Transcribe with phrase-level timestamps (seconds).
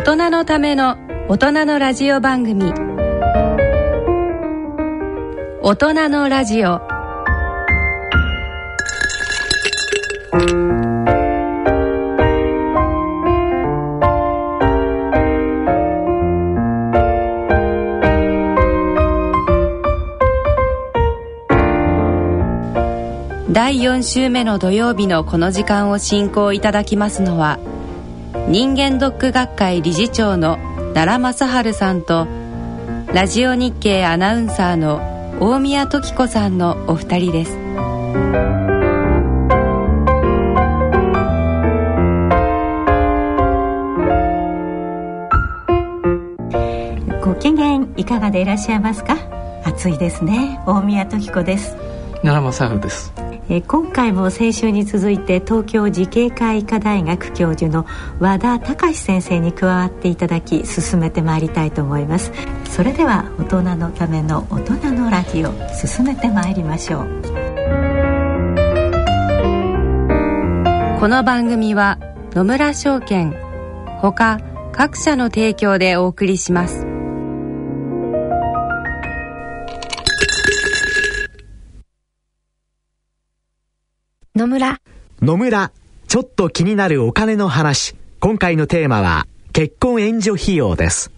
[0.00, 0.96] 大人のための
[1.28, 2.72] 大人のラジオ番組。
[5.60, 6.80] 大人のラジオ。
[23.52, 27.58] 第4週目の土曜日のこの時間を進行いただきますのは
[28.50, 30.58] 人間ドック学会理事長の
[30.92, 32.26] 奈良正治さんと
[33.14, 37.56] ラジオ日経アナウンサーの大宮時子さんのお二人です。
[47.24, 49.16] ご機嫌いかがでいらっしゃいますか？
[49.64, 50.60] 暑いですね。
[50.66, 51.76] 大宮時子です。
[52.24, 53.12] 奈良正治です
[53.52, 57.84] え今回も先週に続いて東京慈恵会医科大学教授の
[58.20, 62.30] 和田隆先生に加わっていただき進めてまいりたいと思います。
[62.70, 67.06] それでは大人のための大人のラジオ進めてまいりましょう。
[71.00, 71.98] この番組は
[72.32, 73.34] 野村証券
[73.98, 74.38] ほか
[74.70, 76.89] 各社の提供でお送りします。
[84.50, 84.80] 村。
[85.22, 85.70] 野村
[86.08, 87.94] ちょっと気になるお金の話。
[88.18, 91.12] 今回のテーマは結婚援助費用です。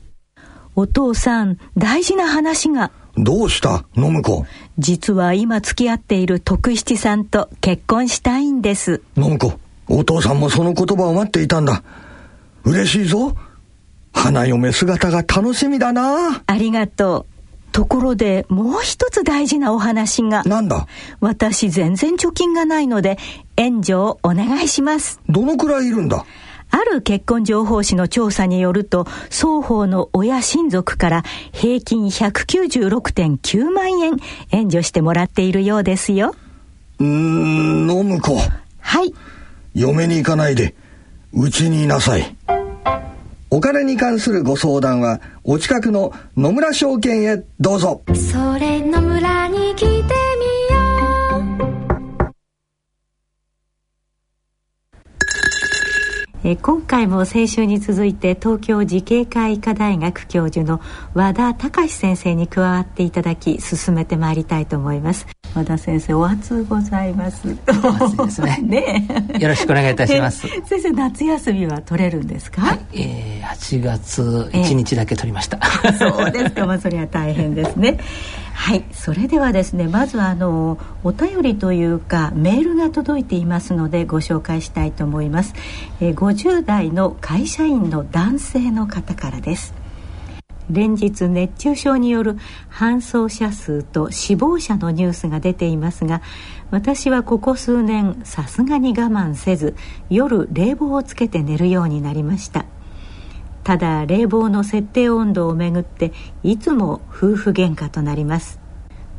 [0.77, 2.93] お父さん大事な話が。
[3.17, 3.87] どうした？
[3.95, 4.45] 信子。
[4.79, 9.03] 実は今付き合っている徳七さんと結婚したいんです。
[9.17, 11.83] 信子お父さんもその言葉を待っていたんだ。
[12.65, 13.35] 嬉しいぞ。
[14.13, 16.43] 花嫁姿が楽しみだな。
[16.47, 17.32] ありがとう
[17.73, 20.45] ところでもう一つ大事なお話が。
[20.45, 20.87] なんだ？
[21.21, 23.19] 私全然貯金がないので
[23.57, 25.21] 援助をお願いします。
[25.29, 26.25] どのくらいいるんだ？
[26.71, 34.17] ある結婚情報誌の調査によると双方の親親族から平均196.9万円
[34.51, 36.35] 援助してもらっているようですよ。
[36.99, 38.39] うーん信子。
[38.81, 39.13] はい。
[39.75, 40.75] 嫁に行かないで
[41.33, 42.37] うちにいなさい
[43.55, 48.03] お金に関するご相談はお近くの野村証券へどうぞ。
[48.15, 50.62] それ野村に来てみよう。
[56.45, 60.81] えー今回も先週に続いて東京慈恵会医科大学教授の
[61.15, 70.43] 和田隆先生に加わっていただき進めてまいりたいと思います和田先生お暑ございます暑いですね ねえよろしくお願いいたします。
[70.43, 75.59] で 先生夏休みは取れるんですか、えー、8月1日だけ取りました。
[75.99, 77.99] そうですか、まあ、それは大変ですね。
[78.63, 85.55] はい、それではですね、まずはあのお便りというかメールが届いていますのでご紹介したいと思います。
[86.01, 89.75] え、50代の会社員の男性の方からです。
[90.71, 92.39] 連日熱中症による
[92.71, 96.23] 搬送者数と死亡者のニュースが出ていますが
[96.71, 99.75] 私はここ数年さすがに我慢せず
[100.09, 102.65] 夜冷房をつけて寝るようになりました
[103.65, 106.13] ただ冷房の設定温度をめぐって
[106.43, 108.61] いつも夫婦喧嘩となります。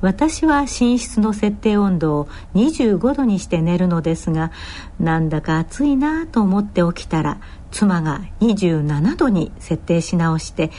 [0.01, 4.51] 私は寝室の設定温度を25度にして寝るのですが
[4.99, 7.39] なんだか暑いなと思って起きたら
[7.71, 10.71] 妻が27度に設定し直して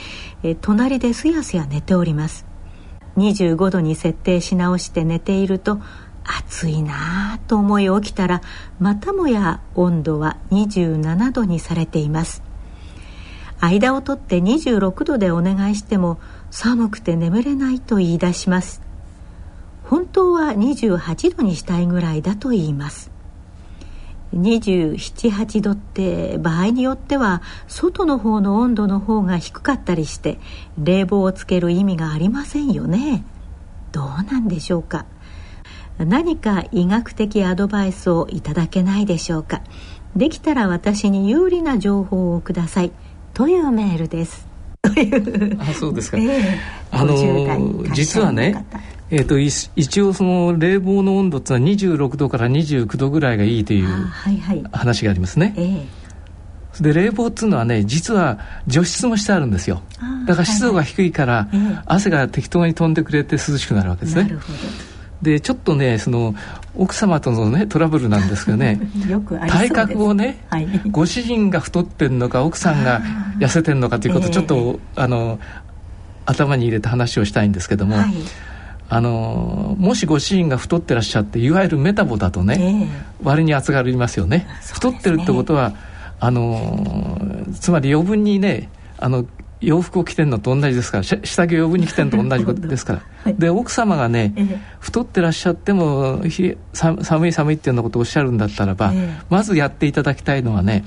[0.43, 2.47] え隣ですやすや寝ております。
[3.17, 5.81] 25度に設定し直して寝ていると
[6.25, 8.43] 暑いなぁと思い起きたら
[8.79, 12.44] またもや温度は27度にされています。
[13.65, 16.19] 間を取って26度でお願いしても
[16.51, 18.83] 寒くて眠れないと言い出します。
[19.85, 23.11] 本当は28度にしたいぐらいだと言います。
[24.35, 30.41] 278度って場合によっては外の方の温度の方が低かったりして
[30.77, 33.25] 冷房をつける意味がありませんよね。
[33.93, 35.07] どうなんでしょうか。
[35.99, 39.63] 何か医学的アドバイスをいただけないでしょうか。
[40.17, 42.93] できたら私に有利な情報をください。
[43.35, 44.47] というメールです。
[45.59, 46.59] あそうですか、ええ。
[46.91, 49.47] あの50代会社員の実はね方えー、とい
[49.77, 53.89] 一応その冷房の温度ってのは26度から29度ぐらいがいいという
[54.73, 55.55] 話がありますね。
[55.57, 55.87] え
[56.81, 56.83] え。
[56.83, 59.83] で冷房っていうのはね実は除湿もしてあるんですよ。
[60.27, 61.83] だから湿度が低いから、はいはいええ。
[61.87, 64.25] 汗が適当に飛んでくれて涼しくなるわけですね。
[64.25, 64.53] なるほ
[65.25, 66.35] でちょっとねその
[66.77, 68.81] 奥様とのねトラブルなんですけどね
[69.49, 73.01] 体格をね、はい、ご主人が太ってんのか奥さんが
[73.39, 74.35] 痩せてんのかということをええ。
[74.35, 75.41] ちょっと、あの
[76.27, 78.15] 頭に入れて話をしたいんですけども、はい。
[78.89, 82.89] あのもしご主人が太ってらっしゃっていわゆるメタボだとね、ええ。
[83.23, 84.39] 割に厚がりますよね。
[84.39, 84.47] ね。
[84.73, 85.75] 太ってるってことは
[86.21, 87.19] あの
[87.59, 88.69] つまり余分にね
[88.99, 89.27] あの
[89.67, 100.85] 洋服を着てるのと同じですから下着を余分に着てるのと同じこと ですから、はい、で奥様がね、ええ、太ってらっしゃってもひ寒い寒いっていうようなことをおっしゃるんだったらば、え、まずやっていただきたいのはね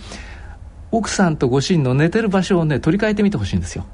[0.91, 3.85] 奥さんとご主人の寝てる場所をね取り替えてみてほしいんですよ。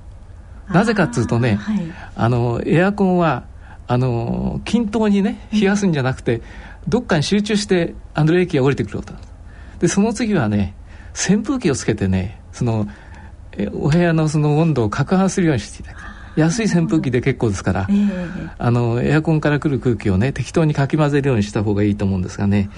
[0.70, 1.82] なぜかっつうとね、はい、
[2.16, 3.44] あのエアコンは
[3.88, 6.42] あの均等にね冷やすんじゃなくて、
[6.88, 9.14] どっかに集中してあの冷気が降りてくること
[9.80, 10.74] でその次はね
[11.14, 12.88] 扇風機をつけてねその
[13.74, 22.70] お部屋のその温度を攪拌するようにしていただく安い扇風機で結構ですから、えー、あのエアコンから来る空気をね適当にかき混ぜるようにした方がいいと思うんですがね、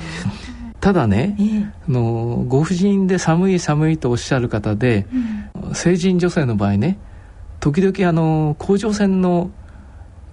[0.81, 5.07] ただね、えー、あのご婦人で寒い寒いとおっしゃる方で、
[5.55, 6.99] うん、成人女性の場合ね
[7.61, 9.51] 時々あの甲状腺の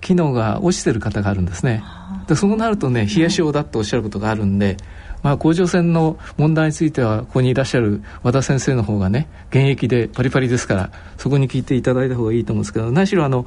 [0.01, 1.85] 機能が落ちてる方があるんですね。
[2.27, 4.77] でそうなるとね冷え性だとおっしゃることがあるんで、
[5.23, 13.47] まあ、甲状腺の問題についてはここにいらっしゃる和田先生の方がね現役でパリパリですからそこに聞いていただいた方がいいと思うんですけど何しろあの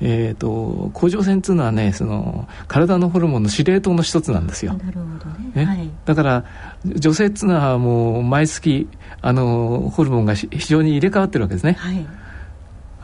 [0.00, 4.74] えーと、甲状腺っていうのはねその体のホルモンの司令塔の一つなんですよ。
[4.74, 6.44] なるほどね、はい、だから
[6.84, 8.88] 女性っていうのはもう毎月
[9.22, 11.74] あのホルモンが非常に入れ替わってるわけですね。
[11.78, 12.06] はい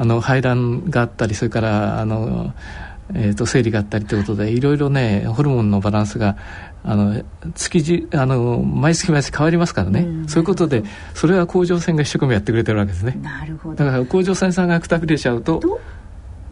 [0.00, 2.54] あの排卵があったりそれからあの、
[3.12, 6.38] えーと、生理があったりということでいろいろねホルモンのバランスが
[6.82, 7.22] あの
[7.54, 10.82] 月じあの毎月毎月変わりますからね、うん、そういうことで
[11.14, 13.18] それは甲状腺が一生懸命やってくれてるわけですね。
[13.22, 13.76] なるほど。
[13.76, 15.80] だから甲状腺さんがくたくれちゃうと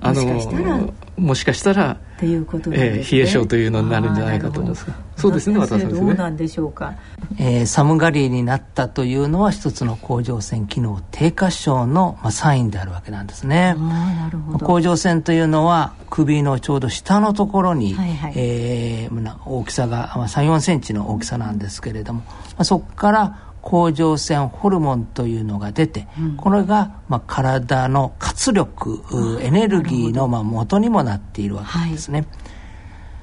[0.00, 1.96] あのもしかしたら。
[2.18, 4.86] ということで、ね、えー、冷え性というのになるんじゃないかと思います。
[5.16, 6.94] そうですね私どうなんでしょうか、
[7.38, 13.74] えー、寒がりになったというのは一つの甲状腺機能低下症の、まあ、サインであるわけなんですね。
[13.74, 14.66] なるほど。
[14.66, 29.02] 甲状腺というのは首のちょうど下のところに、はいはい、えー、大きさが、まあ、3 4センチの大きさなんですけれども、まあ、そこから甲状腺ホルモンというのが出て、うん、これが、まあ、体の活力
[29.42, 32.20] エネルギーの、まあ、元にもなっているわけですね。
[32.20, 32.28] はい、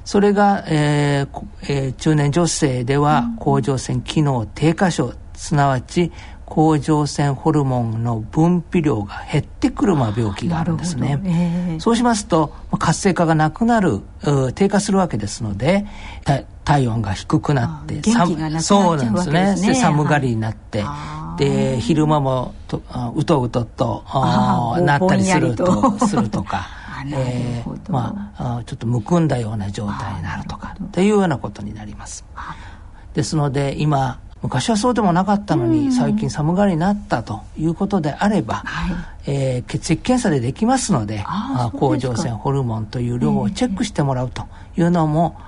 [0.04, 6.12] それが、えーえー、中年女性では甲状腺機能低下症すなわち
[6.46, 14.02] 甲状腺ホルモンの分泌量が減ってくるまあ病気があるんですね、えー、そうしますと活性化がなくなる
[14.54, 15.86] 低下するわけですので
[16.66, 18.02] 体温が低くなって
[18.60, 19.56] そうなんですね。
[19.56, 22.82] で寒がりになって、はい、で昼間もと
[23.16, 26.68] うとうととなったりするとするとか
[27.08, 32.26] えー、まあちょっとむくんだような状態になるとかというようなことになります。
[33.14, 38.96] ですので今昔はそうでもなかったのに、最近寒がりになったということであれば、はい、
[39.26, 41.26] えー、血液検査でできますので
[41.74, 44.46] 甲状腺ホルモンという量をチェックしてもらうと
[44.78, 45.40] いうのも、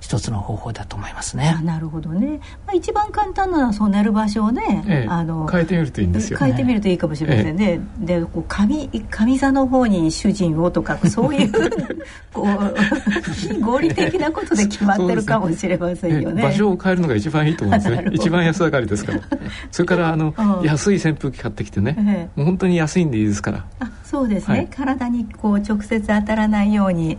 [0.00, 1.58] 一つの方法だと思いますね。
[1.64, 2.40] なるほどね。
[2.66, 7.80] まあ、一番簡単なのはそう寝る場所をね、ええ、あの変えてみるといいんですよ、ね、変えてみるといいかもしれませんね。
[8.02, 11.52] え、で、こう上上座の方に主人をとかそういう
[12.32, 16.42] こう非合理的なことで決まってるかもしれませんよね。
[16.42, 18.08] 場所を変えるのが一番いいと思うんですね。
[18.12, 19.20] 一番安上がりですから。
[19.70, 23.64] それからあの、安い扇風機買ってきてね、もう本当に安いんでいいですから。
[23.80, 24.58] あ、そうですね。
[24.58, 27.18] はい、体にこう直接当たらないように。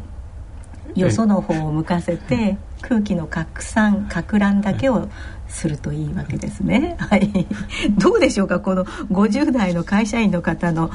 [0.96, 5.10] よその方を向かせて空気の拡散拡乱だけを
[5.50, 6.96] するといいわけですね。
[7.00, 7.48] はい。
[7.98, 10.92] どうでしょうかこの50代の会社員の方の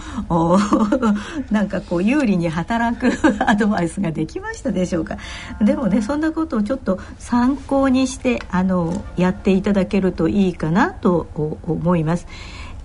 [1.50, 3.10] なんかこう有利に働く
[3.46, 5.18] アドバイスができましたでしょうか。
[5.60, 11.26] でもねそんなことをちょっと参考にしてあのやっていただけるといいかなと
[11.66, 12.26] 思います。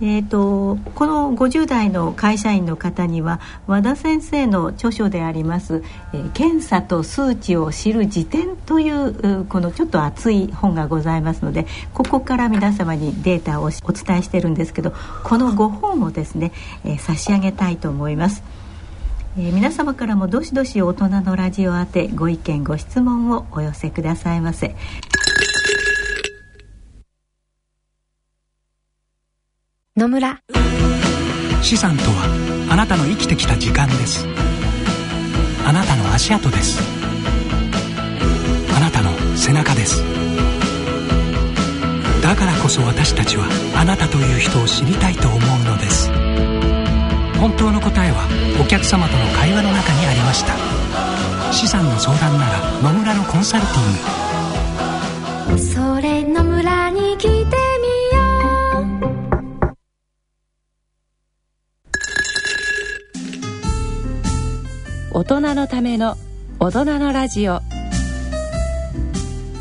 [0.02, 5.82] えーと、この50代の会社員の方には和田先生の著書であります
[6.14, 16.52] 「えー、検査と数値を知る辞典」というこのちょっと熱い本がございますのでここから皆様にデータをお伝えしてるんですけどこの5本をですね、
[16.84, 18.42] えー、差し上げたいと思います。
[19.38, 24.74] えー、皆様からもどしどし大人のラジオ宛てご意見ご質問をお寄せくださいませ。
[29.96, 30.38] 野村。
[31.62, 34.24] 資産とはあなたの生きてきた時間です。
[35.66, 36.80] あなたの足跡です。
[38.76, 40.00] あなたの背中です。
[42.22, 46.08] だからこそ私たちはあなたという人を知りたいと思うのです。
[47.40, 48.28] 本当の答えは
[48.62, 50.54] お客様との会話の中にありました。
[51.52, 53.80] 資産の相談なら野村のコンサルティ
[55.50, 55.58] ング。
[55.58, 57.59] それ野村に来て
[65.12, 66.16] 大人のための
[66.60, 67.62] 大人のラジオ。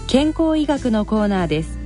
[0.07, 1.79] 健康医学のコーナーです。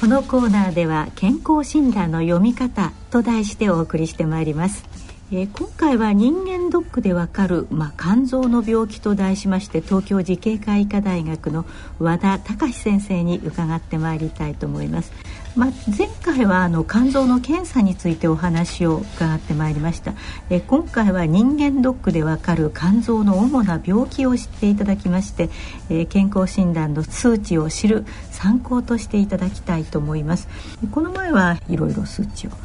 [0.00, 4.84] このコーナーでは健康診断の読み方と題してお送りしてまいります、
[5.32, 11.64] えー、今回は人間ドックでわかる、まあ、肝臓の病気と題しまして東京慈恵会医科大学の
[11.98, 15.12] 和田隆先生に伺ってまいりたいと思います。
[15.56, 20.14] まあ、前回はあの肝臓の検査についてお話を伺ってまいりました、
[20.50, 25.50] えー、今回は人間ドックでわかる肝臓の主な病気を知っていただきまして、
[25.90, 30.48] えー、健康診断の数値を知る参考としていただきたいと思います。
[30.90, 32.56] この前はいろいろ数値を教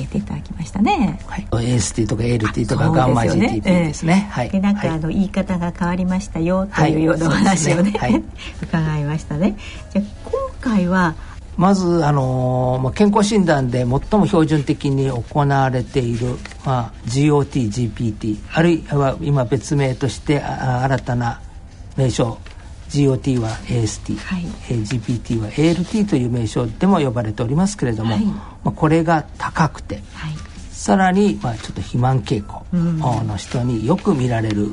[0.00, 1.20] えていただきましたね。
[1.26, 4.28] はい、AST とか LT とかガンマ GTP ですね。
[4.30, 4.50] はい。
[4.50, 8.22] でなんか、あの言い方が変わりましたよというようなお話をね、はい、
[8.62, 9.56] 伺いましたね。
[9.92, 11.14] じゃ今回は
[11.58, 21.40] まず、あのまあ、健康診断で最も標準的に行われている、まあ、GOT、GPT あるいは今別名としてあ新たな
[21.96, 22.38] 名称
[22.90, 30.34] GOT は AST、はい、GPT は ALT という名称でも呼ばれておりますけれども、はい、まあ、これが高くて、はい、
[30.70, 32.64] さらに、まあ、ちょっと肥満傾向
[33.24, 34.64] の人によく見られる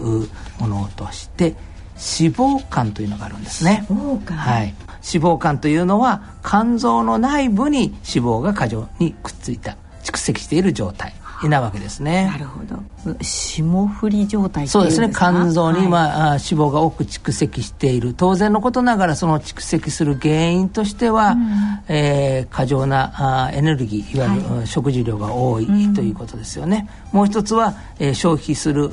[0.59, 1.55] ものとして
[1.95, 3.85] 脂肪肝というのがあるんですね。
[3.89, 4.73] 脂肪肝、はい、
[5.13, 11.13] 脂肪肝というのは肝臓の内部に脂肪が過剰にくっついた蓄積している状態。
[11.43, 12.27] なわけですね。
[12.27, 12.81] なるほど。
[13.21, 15.11] 霜降り状態そうですね。
[15.13, 18.13] 肝臓に、まあ、脂肪が多く蓄積している。
[18.13, 26.89] 当然のことながら、その蓄積する原因としては、うん、えー、過剰なあエネルギー、いわゆる、はい、食事量が多い、ということですよね。
[27.11, 28.89] もう一つは、えー、消費する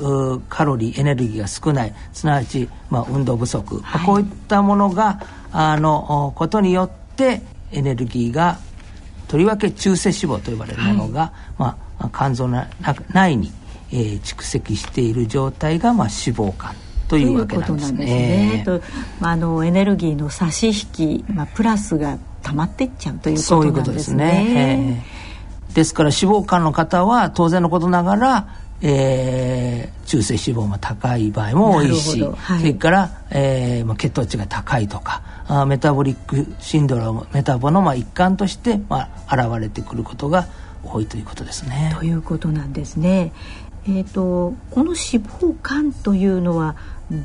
[0.49, 1.93] カロリー、エネルギーが少ない。
[2.11, 3.79] すなわち、まあ、運動不足。
[3.81, 5.21] はい、こういったものが、
[5.51, 8.59] あの、ことによって、エネルギーが
[9.33, 11.77] とりわけ中性脂肪と呼ばれるものが、はい、まあ、
[12.09, 12.63] 肝臓の
[13.13, 13.51] 内に、
[13.91, 16.73] えー、蓄積している状態が、まあ、脂肪肝
[17.07, 18.63] というわけなんですね。
[18.65, 18.81] と
[19.19, 23.43] まあ、あのエネルギーの差し引き、まあ、プラスが溜まっていっちゃうということなんですね。
[23.43, 25.03] そういうことですね。
[25.69, 40.47] えー、ですから脂肪肝の方は当然のことながらえー、中性脂肪も高い場合も多いし、はい、それから、えーまあ、血糖値が高いとかあメタボリックシンドロームメタボのまあ一環として、まあ、現れてくることが
[40.83, 41.95] 多いということですね。
[41.97, 43.31] ということなんですね。
[43.85, 46.75] えーと、この脂肪肝というのは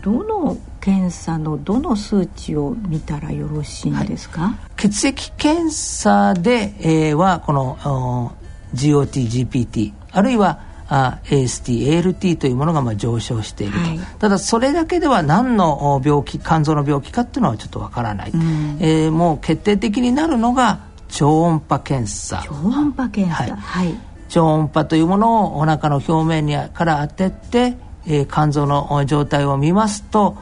[0.02, 8.34] どの検査のどの数値を見たらよろしいんですか、はい、血液検査で、えー、はこの
[8.74, 22.42] GOTGPT あるいはあ AST、ALT というものがまあ上昇していると、はい、ただそれだけでは何の病気肝臓の病気かっていうのはちょっとわからない、うん、えー、もう決定的になるのが超音波検査。
[22.46, 23.94] 超音波検査、はい、
[24.28, 30.36] 超音波というものをお腹の表面にから当てて、えー、肝臓の状態を見ますと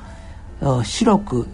[0.85, 1.49] 白く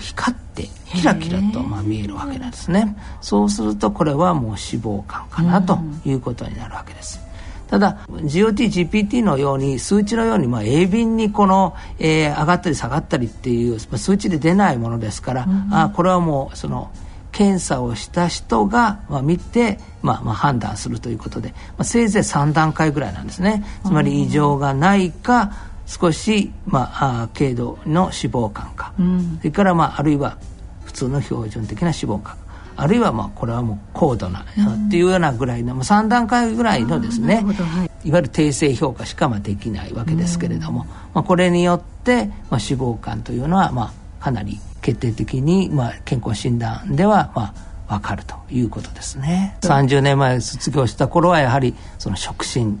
[0.00, 2.96] 光ってキラキラとまあ見えるわけなんですね。
[3.20, 7.20] そうするとこれはもう脂肪肝かなということになるわけです、
[7.68, 16.90] ただ GOT-GPT のように数値のようにまあ鋭敏にこの、えー、上がったり下がったりっていう、まあ、数値で出ないものですから、うん、あこれはもうその
[17.38, 23.64] 検査をした人が、まあ、見て、まあ、まあ判断するということで、まあ、せいぜい3段階ぐらいなんですね。
[23.84, 25.52] つまり異常がないか
[25.86, 30.36] 少し、まあ、あ軽度の脂肪肝か、うん、それから、まあ、あるいは
[30.84, 32.34] 普通の標準的な脂肪肝
[32.74, 47.52] あるいはまあこれはもう高度な、うん、っていうようなぐらいの、まあ、3段階ぐらいのですね、はい、いわゆる定性評価しかまあできないわけですけれども、うん、まあ、これによって、まあ、脂肪肝というのはまあかなり決定的に、まあ、健康診断では、ま
[47.86, 52.80] あ、分かるということですね、うん、30年前卒業した頃はやはりその触診。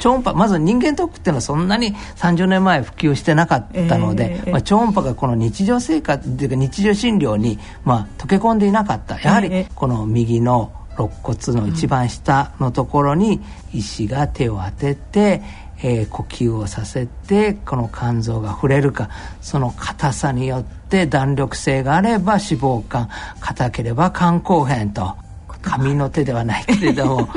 [0.00, 9.20] 超音波まず人間ドックっていうのはそんなに30年前普及してなかったので、えー、まあ、超音波がこの日常生活っていうか日常診療に、まあ、溶け込んでいなかった。
[9.20, 13.40] やはりこの右の肋骨の一番下のところに
[13.72, 15.42] 医師が手を当てて、
[15.82, 19.08] えー、呼吸をさせてこの肝臓が触れるか
[19.40, 23.08] その硬さによって弾力性があれば脂肪肝
[23.40, 25.16] 硬ければ肝硬変と。
[25.62, 27.16] 紙の手ではないけれども。
[27.26, 27.28] 分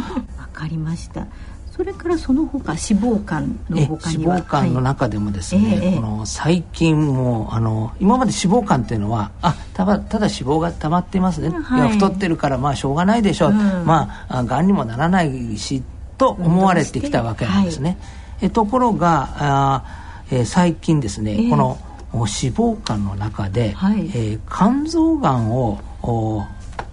[0.54, 1.28] かりました。
[1.76, 15.82] それからその他脂肪肝の他には脂肪肝の中でもですね、はい、この最近もあの今まで脂肪肝っていうのはあただただ脂肪が溜まっていますね、はい、太ってるからまあしょうがないでしょう、うん、まあがんにもならないし
[16.20, 17.90] と思われてきたわけなんですね。
[17.90, 18.46] はい。
[18.46, 19.84] えところがあ、
[20.30, 21.80] えー、最近ですね、えー、この
[22.20, 25.80] 脂肪肝の中で、はい、えー、肝臓がんを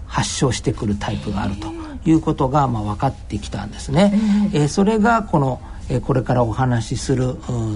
[0.07, 1.67] 発症してくるタイプがあると
[2.09, 4.11] いうことが、まあ、分かってきたんですね。
[4.53, 7.35] えー、えー、それがこの、えー、これからお話しする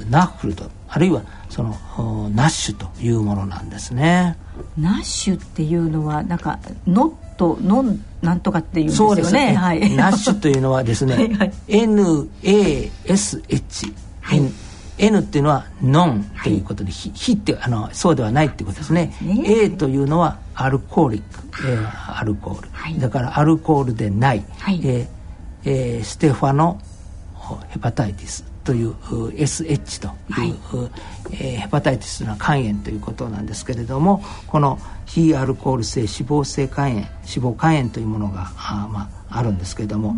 [0.09, 4.37] ナッフルとあるいはそのナッシュというものなんですね。
[4.77, 9.21] ナッシュっていうのはなんか乗っとノンなんとかっていうんですよね。
[9.21, 9.55] そうですね。
[9.55, 12.23] はい、ナッシュというのはですね、 はいはい、NASH、
[14.21, 14.51] はい、N
[14.97, 19.13] っていうのはノンということで、はい、非ってあのそうではないっていうことですね。
[19.17, 19.43] すね。
[19.45, 21.21] A というのはアルコーリッ
[21.51, 25.07] ク、えー、アルコール、はい、だからアルコールでない、はい、えー
[25.65, 26.79] えー、ステファノ
[27.69, 28.55] ヘパタイティス。
[28.65, 30.55] という SH という、はい、
[31.33, 40.15] えー、ヘパタイティスの肝炎ということなんですけれどもこの非アルコール性脂肪性肝炎脂肪肝炎というものがあ,、まあ、あるんですけれども、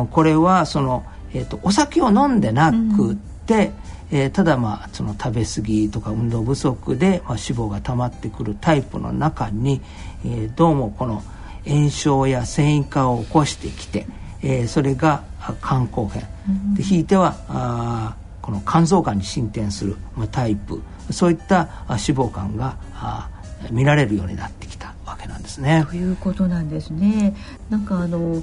[0.00, 3.14] うん、これはその、えーと、お酒を飲んでなく
[3.46, 3.72] て、うん、
[4.12, 9.80] えー、ただまあその食べ過ぎとか運動不足で、まあ、脂肪が溜まってくるタイプの中に、
[10.24, 11.24] えー、どうもこの
[11.66, 14.06] 炎症や繊維化を起こしてきて、
[14.42, 15.24] えー、それが
[15.62, 23.30] 肝硬変、でひいてはあこの肝臓がんに進展する、まあ、タイプそういった脂肪肝があ
[23.70, 25.86] 見られるようになってきたわけなんですね。
[25.88, 27.34] ということなんですね。
[27.70, 28.42] なんかあの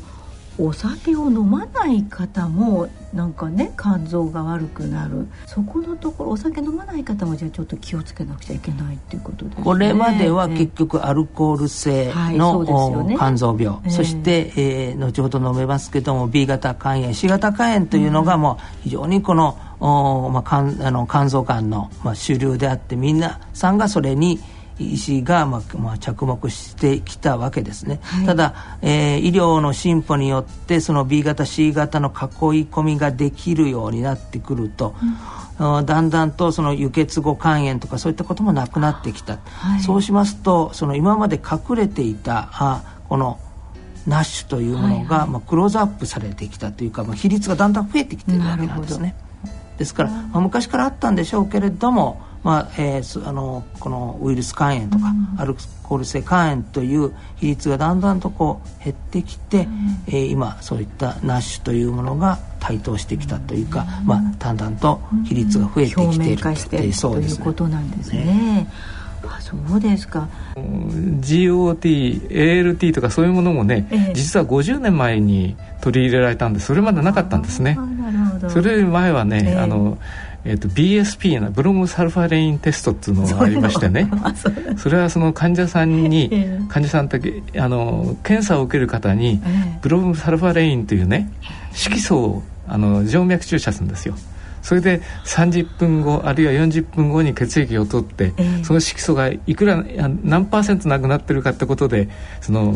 [0.60, 5.28] お酒を飲まない方もなんかね肝臓が悪くなる。
[5.46, 9.64] そこのところお酒飲まない方もじゃあちょっと気をつけなくちゃいけないっていうことですね。
[9.64, 24.40] これまでは結局アルコール性の、はいね、肝臓病、えー、そして、えー、後ほど述べますけども B 型肝炎 C 型肝炎というのがもう非常にこの、おまあ、肝あの肝臓がんの、まあ、主流であってみんなさんがそれに
[24.80, 32.16] 医師が、まあまあ、着目してきたわけですね、はい、ただ、えー、医療の進歩によってその B 型 C 型の囲い
[32.70, 34.96] 込みができるようになってくると、
[35.60, 43.40] うん、だんだんとその輸血後肝炎とかそういったこともなくなってきた、はい、そうしますとその今まで隠れていたあこの
[44.08, 49.16] ナッシュというものが、はいはい、まあ、クローズアップされてきたというか、まあ、比率がだんだん増えてきているわけなんですね。
[49.78, 68.24] ですから、まあ、昔からあったんでしょうけれどもまあえー、あのこのウイルス肝炎とか、アルコール性肝炎という比率がだんだんとこう減ってきて、うん、えー、今そういったナッシュというものが台頭してきたというか、うん、まあ、だんだんと比率が増えてきている、うん、ということなんですね。
[68.26, 68.68] ね。
[69.28, 70.30] あそうですか。
[70.56, 77.78] GOT、ALT とかそういうものもね、ええ、実は50年前に取り入れられたんでそれまでなかったんですね。
[78.48, 79.98] それより前はね、え、あの
[80.50, 84.10] えーと、BSP のブロムサルファレインテストっていうのがありましてね。
[84.78, 86.32] それはその患者さんに、
[86.70, 89.40] 患者さんだけあの検査を受ける方に、
[89.84, 91.32] ブロムサルファレインというね
[91.74, 94.16] 色素をあの静脈注射するんですよ。
[94.64, 99.84] それで30分後あるいは40分後に血液を取って、えー、その色素がいくら
[100.24, 102.10] 何パーセントなくなってるかってことで
[102.42, 102.74] その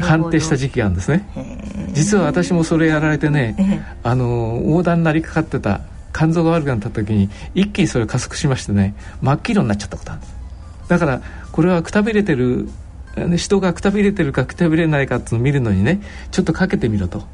[0.00, 1.28] 判定した時期があるんですね。
[1.92, 5.82] 実は私もそれやられてね、えー、あの横断になりかかってた
[6.16, 10.36] 肝臓が悪くなった時に一気にそれを加速しましてね真っ黄色になっちゃったことあるんです。
[10.88, 11.20] だから
[11.52, 12.68] これはくたびれてる
[13.36, 16.00] 人がくたびれてるかくたびれないかっていうのを見るのにね
[16.30, 17.24] ちょっとかけてみろと。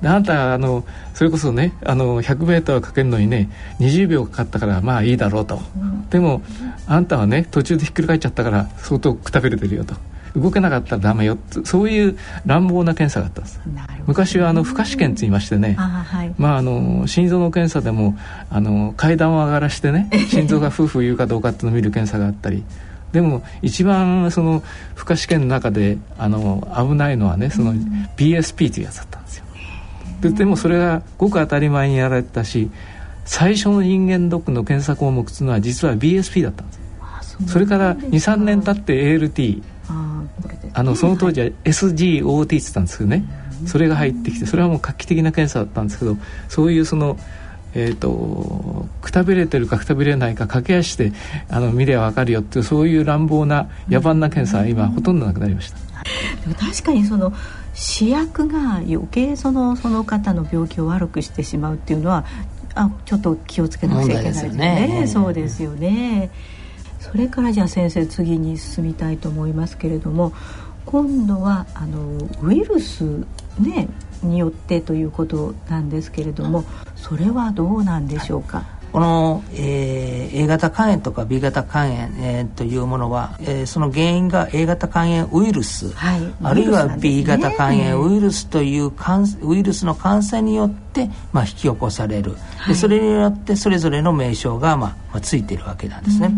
[0.00, 0.84] であなたあの
[1.14, 6.42] それこそねあの 100m かけるのにね20秒かかったからまあいいだろうと、うん、でも
[6.88, 9.94] あんたはね途中でひっくり返っちゃったから相当くたびれてるよと。
[10.34, 18.16] 動けなかったらダメよそういう乱暴な検査があったんです、ね、昔はあの負荷試験と言いましてね、はい、まあ、あの心臓の検査でも
[18.50, 22.64] あの階段を上がらしてね心臓が夫婦言うかどうかっていうのを見る検査があったり。
[23.12, 24.62] でも一番その
[24.94, 27.74] 負荷試験の中であの危ないのはねその
[28.16, 29.44] BSP というやつだったんですよ。
[30.22, 32.70] ででもそれがごく当たり前にやられたし
[33.26, 36.82] 最初の人間ドックの検査項目というのは実は BSP だったんです
[37.46, 39.62] それから23年経って ALT
[40.74, 43.24] あのその当時は SGOT って言ったんですけどね、
[43.66, 46.16] それが入ってきてそれはもう画期的な検査だったんですけど
[46.48, 47.18] そういうその
[47.74, 51.12] えーと、くたびれてるかくたびれないか駆け足で
[51.48, 55.78] あの見れば分かるよっていうそういう乱暴な野蛮な検査は今ほとんどなくなりました。
[56.42, 57.32] でも確かにその
[57.74, 62.26] 試薬が余計そのその方の病気を悪くしてしまうっていうのは
[62.74, 65.00] あちょっと気をつけなくちゃいけないですよね。
[65.00, 66.30] ねそうですよね。
[67.02, 70.32] それからじゃあ先生次に進みたいと思いますけれども
[70.86, 73.24] 今度はあのウイルス、
[73.58, 73.88] ね、
[74.22, 76.64] によってということなんですけれども
[76.96, 96.30] それはどうなんでしょうか、この、えー、A 型肝炎とか B 型肝炎、えー、というものは、えー、その原因が A 型肝炎ウイルス、はい、あるいは B 型肝炎ウイルスという感ウイルスの感染によって、まあ、引き起こされる、はい、でそれによってそれぞれの名称が、まあまあ、ついているわけなんですね。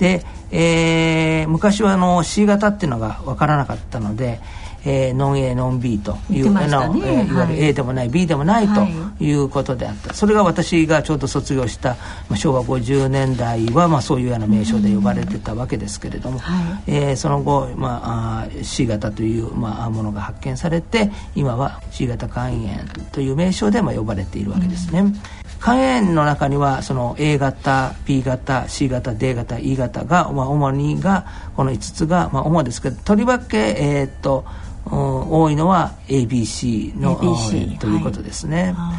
[0.00, 4.40] で、えー、昔はあの C 型っていうのが分からなかったので、
[4.84, 8.80] えー、ノン A ノン B という、ね、の、えー、いわゆる A でもない、はい、B でもないと
[9.22, 9.30] い。
[9.32, 11.90] うことであった、それが私がちょうど卒業した、
[12.30, 22.82] まあ、昭和50年代は、まあ、そういうような名称で呼ばれてたわけですけれども、はい、えー、その後、まあ、C 型という、まあ、ものが発見されて今は C 型肝炎
[23.12, 25.00] という名称で、まあ、呼ばれているわけですね。
[25.00, 25.14] うん
[25.62, 34.46] 肝炎の中にはその A 型 B 型 C 型 D 型 E 型が、まあ、主にがこの5つが、まあ、主ですけどとりわけ、えー、っと
[34.86, 38.72] 多いのは ABC の ABC ということですね。
[38.74, 38.94] は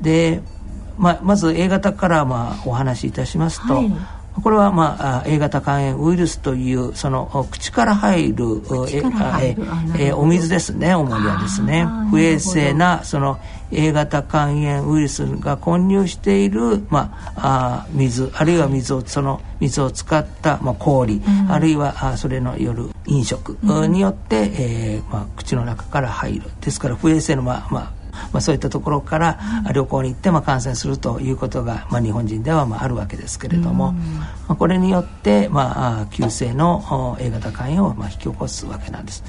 [0.00, 0.40] い、で、
[0.96, 3.92] まあ、まず A 型からまあお話しいたしますと、はい
[4.42, 8.62] これは、まあ、A 型肝炎ウイルスというその口から入る
[9.98, 11.86] ええお水ですね主にはですね。
[12.10, 13.38] 不衛生なその
[13.70, 23.56] A 型肝炎ウイルスが混入している、まあ、あ水あるいは水をその水を使った、まあ、氷、うん、あるいはあそれのよる飲食
[23.88, 26.50] によって、えーまあ、口の中から入る。
[26.60, 27.93] ですから不衛生の、まあまあ
[28.32, 29.38] まあ、そういったところから
[29.72, 39.22] 旅行に行ってまあ感染するということが、まあ、日本人ではまああるわけですけれども、まあ、これによって、まあ、急性の A 型肝炎をまあ引き起こすわけなんです。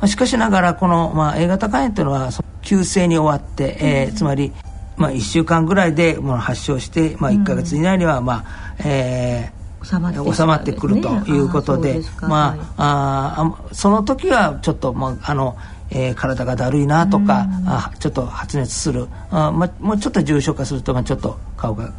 [0.00, 2.30] まあ、しかしながらこの、まあ、A 型肝炎というのは
[2.62, 4.52] 急性に終わって、えー、つまり、
[4.96, 15.56] まあ、1週間ぐらいでもう発症して、まあ、1か月以内には、まあえー収まって収まってくるということで、まあ、あその時はちょっと、まあ、あの
[15.90, 19.08] えー、体がだるいなとか、うん、あちょっと発熱する。
[19.30, 21.92] あ、ま、もうちょっと重症化すると、まあ、ちょっと顔が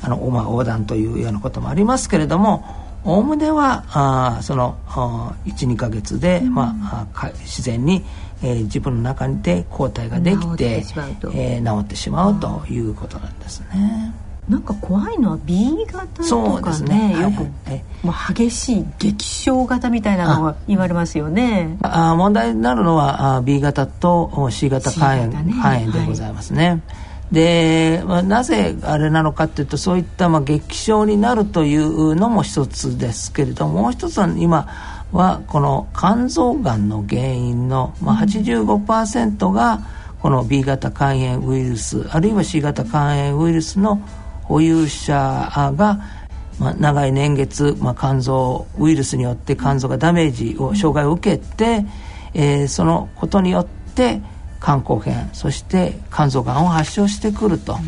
[0.00, 2.64] あの、まあ、横断というようなこともありますけれども
[3.04, 6.74] おおむねはあその12か月で、うん、ま
[7.14, 8.04] あ、自然に、
[8.42, 14.14] えー、自分の中で抗体ができて治ってえー、治ってしまうということなんですね。
[14.48, 17.44] なんか怖いのは B 型とかね、ね、よく、
[18.04, 21.78] もう激しい激症型みたいなのが言われますよね。
[21.82, 26.80] あ問題になるのはあ B 型と C 型肝炎,、ね、肝炎でございますね、はい
[27.32, 34.68] で、まあ、なぜあれなのかというとそういった、まあ、激症になるというのも一つですけれどももう一つは今
[35.12, 39.80] はこの肝臓がんの原因の、まあ、85%が
[40.20, 44.00] この B 型肝炎ウイルスあるいは C 型肝炎ウイルスの
[44.52, 45.14] 保有者
[45.78, 45.98] が、
[46.58, 51.86] まあ、長い年月、まあ、肝臓ウイルスによって肝臓がダメージを障害を受けて、
[52.34, 54.20] えー、そのことによって
[54.62, 57.78] 肝硬変そして肝臓がんを発症してくると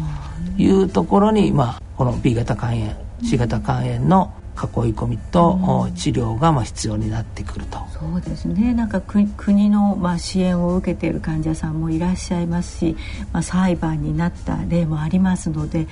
[0.56, 8.72] いうところに、まあ、この B 型肝炎 C 型肝炎の囲い込みと治療がまあ必要になってくると、そうですね。
[8.72, 12.96] なんか国のまあ支援を受けている患者さんもいらっしゃいますし、
[13.32, 15.88] まあ、裁判になった例もありますので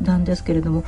[0.00, 0.84] なんですけれども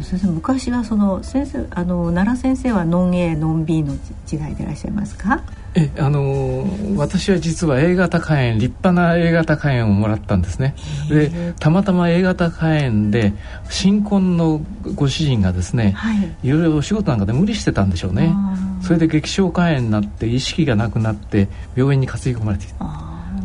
[0.00, 5.42] 先生昔はその先生あの奈良先生はノン A ノン B の違いでいらっしゃいますか？
[5.74, 10.74] えあの私は実は A 型肝炎立派な A 型肝炎をもらったんですね。
[11.10, 13.34] でたまたま A 型肝炎で
[13.68, 14.62] 新婚の
[14.94, 18.34] ご主人がですね、はい、いろいろお仕事なんかで無理してたんでしょうね。
[18.82, 22.66] それで激症肝炎になって意識がなくなって病院に担ぎ込まれて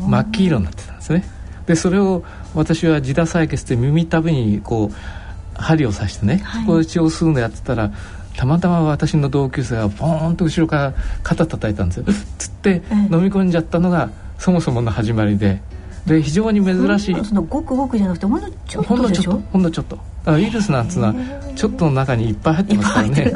[0.07, 1.23] 真っ黄色になってたんですね
[1.67, 2.23] でそれを
[2.55, 7.91] 私は自打採血で耳たぶにこう針を刺してね、はい、ここで血を吸うのやってたら
[8.35, 12.05] たまたま私の同級生がポーンと後ろから肩叩いたんですよ。
[12.37, 15.61] つって飲み込んじゃったのがそもそもの始まりで。
[16.05, 17.25] で非常に珍しい。
[17.25, 19.41] そのごくごくじゃなくてほんのちょっとでしょ？
[19.51, 21.15] ほんのちょっとウイルスなんつうのは
[21.55, 23.35] ちょっとの中にいっぱい入ってますからね。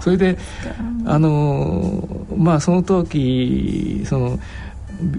[0.00, 0.36] それで
[1.04, 4.38] あのまあその時その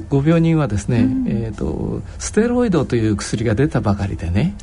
[0.09, 4.55] ご病人はですね、うん、えーと、ステロイドという薬が出たばかりでね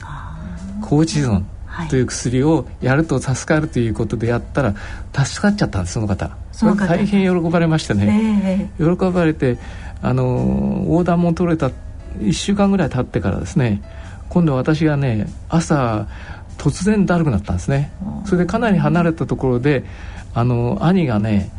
[0.83, 1.47] 高知ゾン
[1.91, 4.75] という薬をやると助かるということでやったら
[5.13, 6.37] 助かっちゃったんですその方。
[6.53, 9.59] その方大変喜ばれましてね、えー、喜ばれて
[10.01, 11.71] あの横断も取れた
[12.19, 13.83] 1週間ぐらい経ってからですね
[14.31, 16.09] 今度私がね朝
[16.57, 17.93] 突然だるくなったんですね。
[18.25, 19.85] それでかなり離れたところで
[20.33, 21.51] あの兄がね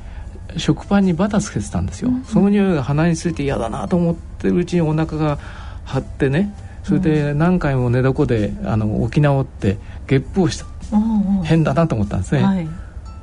[0.57, 5.37] 食パンにバターつけてたんですよ、うん、その匂いが鼻について嫌だなと思ってるうちにお腹が
[5.85, 6.53] 張ってね。
[6.87, 12.67] それで何回も寝床であの起き直ってゲップをした、うんうん、変だなと思ったんですね、はい、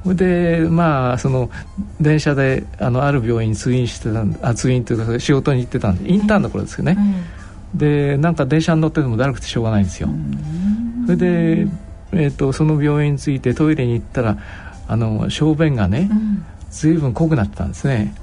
[0.02, 1.50] それでまあその
[1.98, 6.98] 電車であのある病院に通院してたんあ通院というか仕事に行ってたんでインターンの頃ですけどね、
[7.74, 10.10] でなんか電車に乗っててもだるくてしょうがないんですよ、
[11.06, 11.66] それで、
[12.12, 14.36] えーと、その病院に着いてトイレに行ったら
[14.86, 16.44] あの小便がね、うん
[16.74, 18.14] 随分濃くなってたんですね。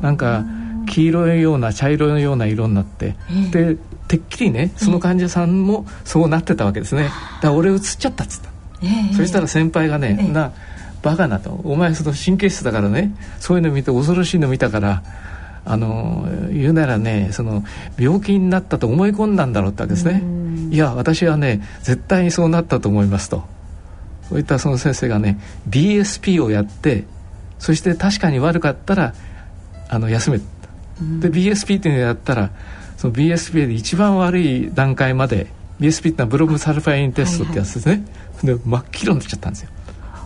[0.00, 0.44] なんか
[0.88, 3.14] 黄色いような茶色いような色になって、
[3.52, 3.76] で
[4.08, 7.04] てっきりねその患者さんもそうなってたわけですね。
[7.04, 8.50] だから俺映っちゃったっつった、
[9.14, 10.52] そしたら先輩がね、な
[11.02, 11.60] バカなと。
[11.64, 13.14] お前その神経質だからね。
[13.38, 15.02] そういうの見て恐ろしいの見たから
[15.66, 17.62] あの言うならねその
[17.98, 20.22] 病気になったと思い込んだんだろうってわけですね。
[20.70, 23.44] いや私はね絶対にそうなったと思いますと。
[24.28, 27.04] そういったその先生がね BSP をやって
[27.58, 29.14] そして確かに悪かったら
[29.88, 32.50] あの休めで BSP っていうのをやったら
[32.96, 35.46] その BSP で一番悪い段階まで
[35.80, 37.98] BSP ってのはブロムサルファインテストってやつですね、は
[38.44, 39.70] いはい、で真っ黄色になっちゃったんですよ。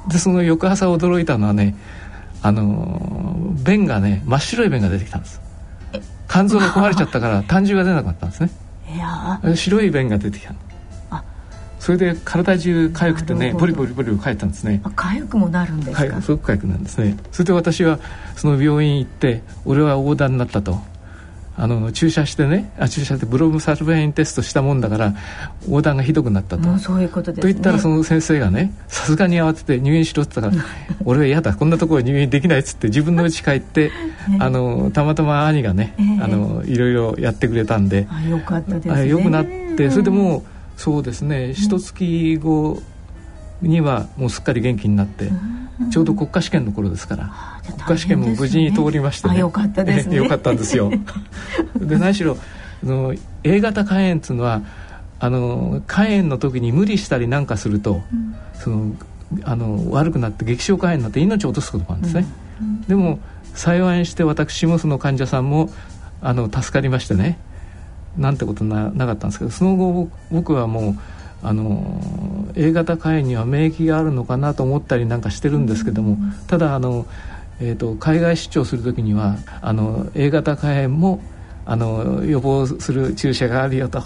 [0.09, 1.77] でその翌朝驚いたのはね
[2.43, 5.41] あの便がね真っ白い便が出てきたんです。
[6.29, 8.51] 肝臓が壊れちゃったから 胆汁が出なかったんですね。
[9.55, 10.55] 白い便が出てきた
[11.83, 14.81] それで体中痒くてねボリボリボリ書いたんですね。
[14.85, 16.23] 痒くもなるんですか？
[16.23, 17.17] すごく痒くなるんですね。
[17.33, 17.99] それで私は
[18.37, 20.79] その病院行って俺は横断になったと。
[21.57, 25.15] あの注射してねあ注射してブロムサルベインテストしたもんだから
[25.67, 26.79] 横断がひどくなったと。
[26.79, 30.69] そういうことです、ね、と言ったらその先生がねさすがに慌てて入院しろって言ったから
[31.05, 31.53] 俺は嫌だ。
[31.53, 33.91] こんなところ入院できないっつって自分の家帰って
[34.39, 38.07] あのたまたま兄がね、あのいろいろやってくれたんで。
[38.09, 39.09] あよかったですね。
[39.09, 41.53] よくなってそれでもうそうですね。
[41.55, 42.83] 一月後
[43.61, 45.31] にはもうすっかり元気になって、
[45.91, 47.33] ちょうど国家試験の頃ですから、
[47.67, 50.17] 国家試験も無事に通りましてね、よかったですね。
[50.19, 50.91] よかったんですよ。
[51.81, 52.37] で何しろ
[52.85, 54.63] その A 型肝炎っていうのは
[55.21, 58.95] あの肝炎の時に無理したりなんかすると、うん、その
[59.45, 62.27] あの悪くなって激症肝炎になって命を落とすこともあるんですね、
[62.61, 63.19] うんうん、でも
[63.55, 65.71] 幸いして私もその患者さんも
[66.21, 67.39] あの助かりましてね
[68.17, 70.95] なんてことななかったんですけどその後僕はもう
[71.43, 72.01] あの
[72.55, 77.07] A 型肝炎には免疫があるのかなと思ったりなんかしてるんですけども、ただあの、
[77.61, 81.21] えーと、海外出張する時にはあの A 型肝炎も
[81.67, 84.03] あの予防する注射があるよと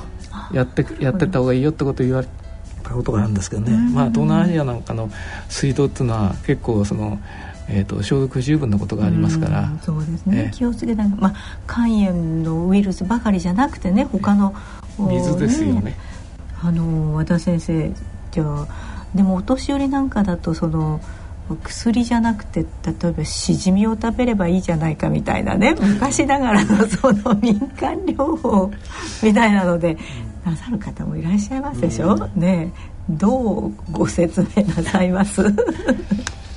[0.52, 2.28] やってやってった方がいいよってことを言われ
[2.82, 5.10] たことがあるんですけどね、まあ、東南アジアなんかの
[5.48, 7.18] 水道っていうのは結構その
[7.68, 11.34] えーと、消毒不十分なことがありますから、そうですね、えー、気をつけながら、まあ、
[11.68, 12.12] 肝炎
[12.44, 14.54] のウイルスばかりじゃなくてね他の
[14.98, 15.96] 水ですよね、ね、
[16.62, 17.90] あの和田先生
[18.30, 18.68] じゃあ
[19.14, 21.00] でもお年寄りなんかだとその
[21.62, 28.70] 薬じゃなくて例えばしじみを食べればいいじゃないかみたいなね昔ながらのその民間療法
[29.22, 29.96] みたいなので
[30.44, 32.72] なさる方もいらっしゃいますでしょ、うん、ね
[33.08, 35.42] どうご説明なさいます？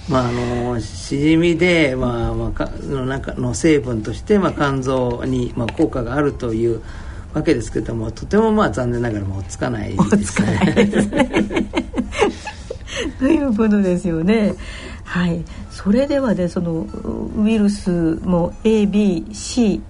[0.09, 6.81] まあ、あのしじみで、まあまあ、かの中の成分として、まあ、肝臓に、まあ、効果があるという
[7.33, 11.69] わけですけどもとてもまあ残念ながらもうつかないですね。
[13.19, 14.55] ということですよね。
[15.03, 16.87] はい、それではでその
[17.37, 17.89] ウイルス
[18.23, 19.81] も ABC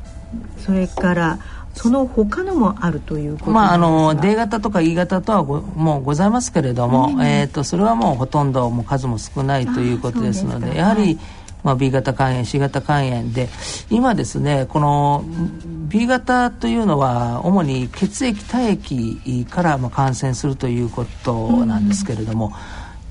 [0.58, 1.40] それから
[1.82, 11.18] その他のもあるということまああの D 型とか E 型とはごもうございますけれども、うん、えーと、それはもうほとんどもう数も少ないということですのでやはり、はい。
[11.62, 13.50] まあ、B 型肝炎 C 型肝炎で
[13.90, 15.26] 今ですねこの
[15.90, 22.54] B 型というのは主に血液体液からまあ感染するということなんですけれども、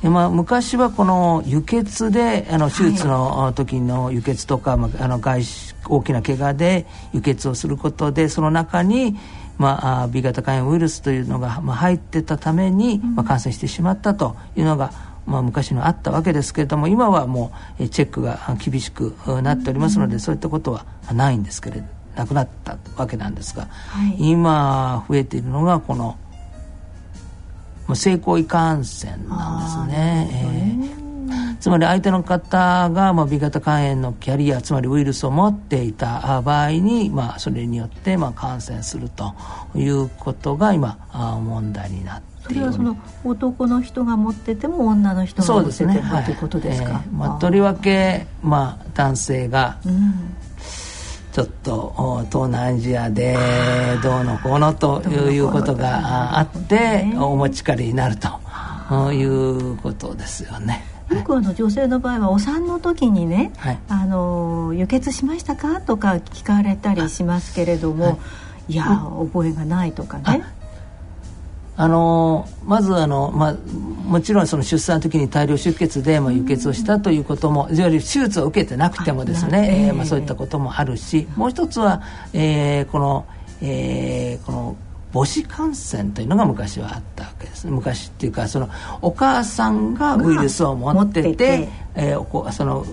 [0.02, 5.42] うんまあ、昔はこの輸血であの手術の時の輸血とか、まあ、あの外
[5.86, 9.16] 大きな怪我で輸血をすることでその中に、
[9.58, 14.92] まあ、B 型肝炎ウイルスというのが、まあ、入ってたために、まあ、感染してしまったというのが、
[15.26, 26.18] まあ、昔のあったわけですけれども今はもうチェックが厳しくなっておりますので、そういったことはないんですけれどなくなったわけなんですが、はい、今増えているのがこの
[27.94, 31.07] 性行為感染なんですね。
[31.28, 39.34] えー、つまり相手の方が、まあ、B 型肝炎のキャリアつまりウイルスを持っていた場合に、まあ、それによって、まあ、感染すると
[39.74, 40.98] いうことが今
[41.42, 50.34] 問題になってそれはその男の人が持ってても女の人が持ってても、ね、ということですか、えー、まあ、とりわけ、まあ、男性が、うん。
[51.30, 53.36] ちょっと東南アジアで
[54.02, 60.84] どうのこうのということがあってお持ち帰りになるということですよね。
[61.10, 68.10] よくあの女性の場合はお産の時にね、はい、あの輸血しましたかとか聞かれたりしますけれども、は
[68.68, 70.44] い、いや覚えがないとかね。
[71.80, 83.26] あのまずあの、まあ、もちろんその出産の時に大量出血で、まあ、輸血をしたということもいわゆる手術を受けてなくてもですね、えー、まあ、そういったこともあるしもう一つは、えー、この、
[83.62, 84.76] えー、この
[85.12, 88.68] 母子感染というのが昔はあったわけです昔っていうかその
[89.00, 92.84] お母さんがウイルスを持っててて、えー、その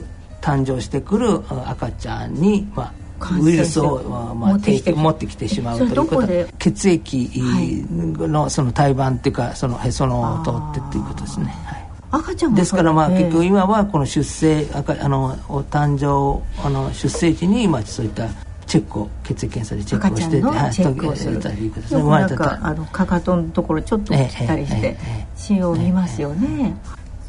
[0.41, 6.17] 誕生してくる赤ちゃんに、まあ、ウイルスを、まあ、持って持ってきてしまうということ。
[6.17, 11.45] は血液のその胎盤っていうかそのへその通ってっていうことですね。
[11.65, 11.85] はい。
[12.11, 18.27] 赤ちゃんですからまあ結局今はこの出生赤あのお誕生あの出生時にまあそういった
[18.67, 21.39] チチェックを血液検査でチェックをして赤チェックをする。
[21.87, 24.97] 生まれたあのかかとのところちょっと切ったりして
[25.35, 26.75] 血を見ますよね、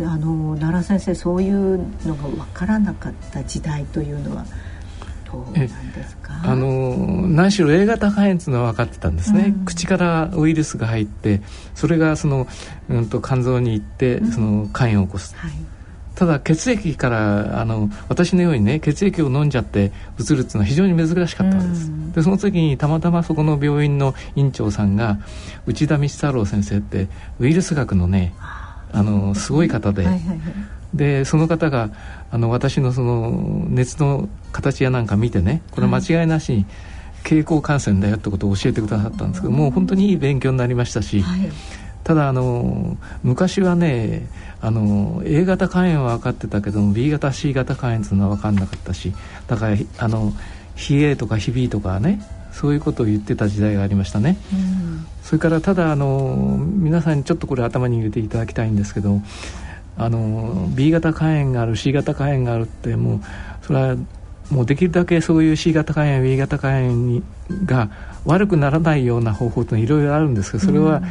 [0.01, 4.45] あの奈良先生そういうのが分からなかった時代というのは
[5.31, 6.41] どうなんですか？
[6.45, 11.43] あの何しろ A 型肝炎というのは分かってたんですね、うん、口からウイルスが入って
[11.75, 12.49] それがその、
[12.89, 15.53] うんと、肝臓に行ってその肝炎を起こす、はい
[16.17, 25.19] ただ血液からあの私のようにね血液を飲んじゃってうつるっていうのは非常に珍しかったんです、でその時にたまたまそこの病院の院長さんが
[25.67, 28.35] 内田道太郎先生ってウイルス学のね
[28.93, 30.41] あのすごい方で、はいはいはい、
[30.95, 31.91] でその方が
[32.31, 36.67] あの私のその熱の形やなんか見てねこれ間違いなしに、
[37.25, 41.51] 経口感染だよってことを教えてくださったんですけどもう本当にいい勉強になりましたし、はい、
[42.07, 44.29] ただあの昔はね
[44.61, 49.13] あの A 型肝炎は分かってたけども B 型 C 型肝炎というのは分かんなかったし
[49.49, 50.33] だからあの
[50.89, 59.21] 冷えとかひびとかねそういうことを言ってた時代がありましたね、うん、それからただあの皆さんにちょっとこれ頭に入れていただきたいんですけど
[59.99, 63.21] あの B 型肝炎がある C 型肝炎があるってもう
[63.63, 63.97] それは
[64.51, 67.23] もうできるだけそういう C 型肝炎 B 型肝炎に
[67.65, 67.91] が
[68.27, 71.05] 悪くならないような方法というのはいろいろあるんですけどそれは、うん、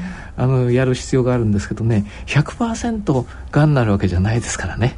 [0.43, 4.97] あのやる必要があるんですけどね100%がんになるわけじゃないですからね。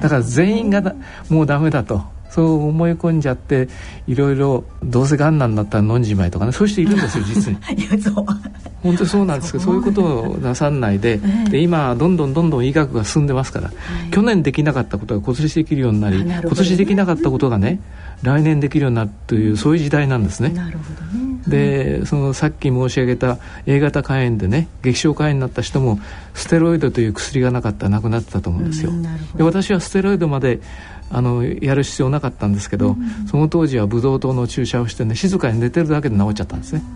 [0.00, 0.94] だから全員が
[1.28, 2.02] もうダメだと。
[2.30, 3.68] そう思い込んじゃって
[4.06, 7.58] いろいろどうせがんなんだったら飲んじまいとかねそういう人いるんですよ 実に。
[8.82, 13.72] 本当にそうなんですけどそういうことをなさんないでええ、で今どんどんどんどん医学が進んでますから、は
[14.06, 17.80] い、去年できなかったことが今年できるようになり、ね、今年できなかったことがね。
[18.22, 20.48] 来年できるようになるというそういう時代なんですね。
[20.50, 25.98] なるほどねでそのさっき申し上げた A 型肝炎でね激症肝炎になった人も
[26.34, 28.92] ステロイドという薬がなかったら亡くなってたと思うんですよ。
[29.36, 30.60] で私はステロイドまで
[31.10, 36.80] あのやる必要なかったんですけど、うん、その当時はブドウ糖の注射をしてね静かに寝てるだけで治っちゃったんですね。
[36.80, 36.86] ね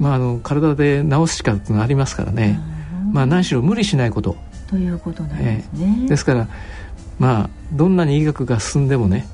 [0.00, 2.60] まあ、あの体で治す力ってのがありますからね、
[3.12, 4.36] まあ、何しろ無理しないこと。
[4.68, 5.96] ということなんですね。
[6.00, 6.48] えー、ですから
[7.18, 9.26] まあどんなに医学が進んでもね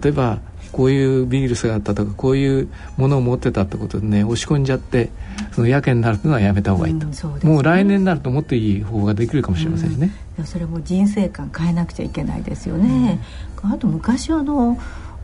[0.00, 0.38] 例えば
[0.74, 5.10] こういうウイルスがあったとかこういうものを持ってたってことでね押し込んじゃって
[5.52, 13.20] そのやけになるというのはやめた方がいいと、うんね、もう来年になるともっといい方法ができるかもしれませんね、うん、それも人生観変えなくちゃいけないですよね、
[13.62, 14.76] うん、あと昔あの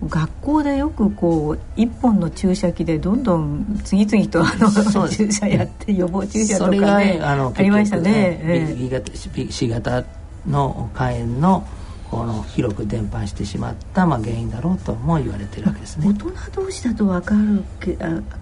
[0.08, 8.74] 学校でよくこう一本の注射器でどんどん次々とあの注射やって予防注射とかねあのありましたね。
[8.78, 10.04] B 型 C 型
[10.46, 11.68] の肝炎の
[12.10, 16.08] この広く伝播してしまった、まあ、原因だろうとも言われてるわけですね。
[16.08, 17.64] 大人同士だと分かる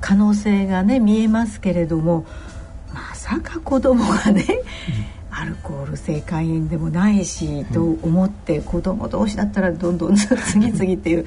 [0.00, 2.24] 可能性がね見えますけれども
[2.94, 4.44] まさか子供がね、
[5.30, 11.26] うん、アルコール性肝炎でもないし、と思って子供同士だったらどんどん 次々っていう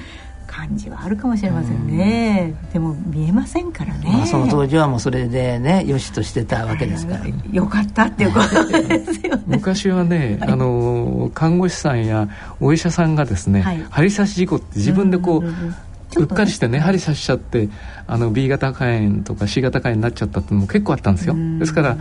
[0.52, 9.44] 感じはあるかもしれませんね、うん、でも見えませんからね、まあ、その当時はもうそれでねよしとしてたわけですから、よかったっていうことですよね。
[9.48, 12.28] 昔はね、はい、あの看護師さんや
[12.60, 15.76] お医者さんがですね、はい、針刺し事故って自分でこう、うんうんうん
[16.18, 17.70] うっかりしてね針刺しちゃって
[18.06, 21.36] あの B 型肝炎とか C 型肝炎になっちゃったっていうのも結構あったんですよ。
[21.58, 21.98] ですから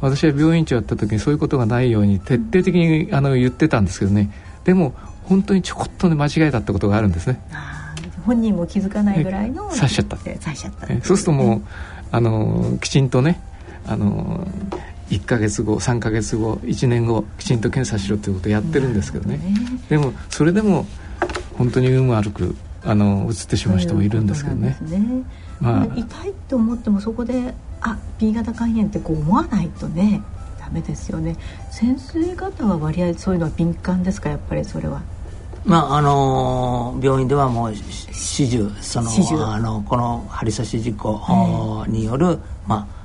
[0.00, 4.30] 私は病院長やった時にそういうことがないように徹底的にあの言ってたんですけどね。
[4.64, 4.94] でも
[5.24, 7.40] 本当にちょこっとね間違えたってことがあるんですね
[8.24, 10.16] 本人も気づかないぐらいの刺しちゃった。
[10.16, 10.86] 刺しちゃった。
[11.04, 11.62] そうするともう
[12.10, 13.40] あのきちんとね
[13.86, 14.46] あの
[15.10, 19.42] 1か月後3か月後1年後きちんと検査しろということをやってるんですけどね、ね、
[19.88, 20.86] でもそれでも
[21.58, 24.76] 本当に運悪くあの移ってしまう人もいるんですけどね。
[24.82, 25.24] ね。
[25.60, 30.22] まあ、痛いと思ってもそこであ B 型肝炎ってこう思わないとね
[30.58, 31.36] ダメですよね。
[31.70, 35.02] 先生方は割合そういうのは敏感ですかやっぱりそれは
[35.64, 39.10] まああの病院ではもう始終その
[39.52, 43.04] あのこの針刺し事故による、まあ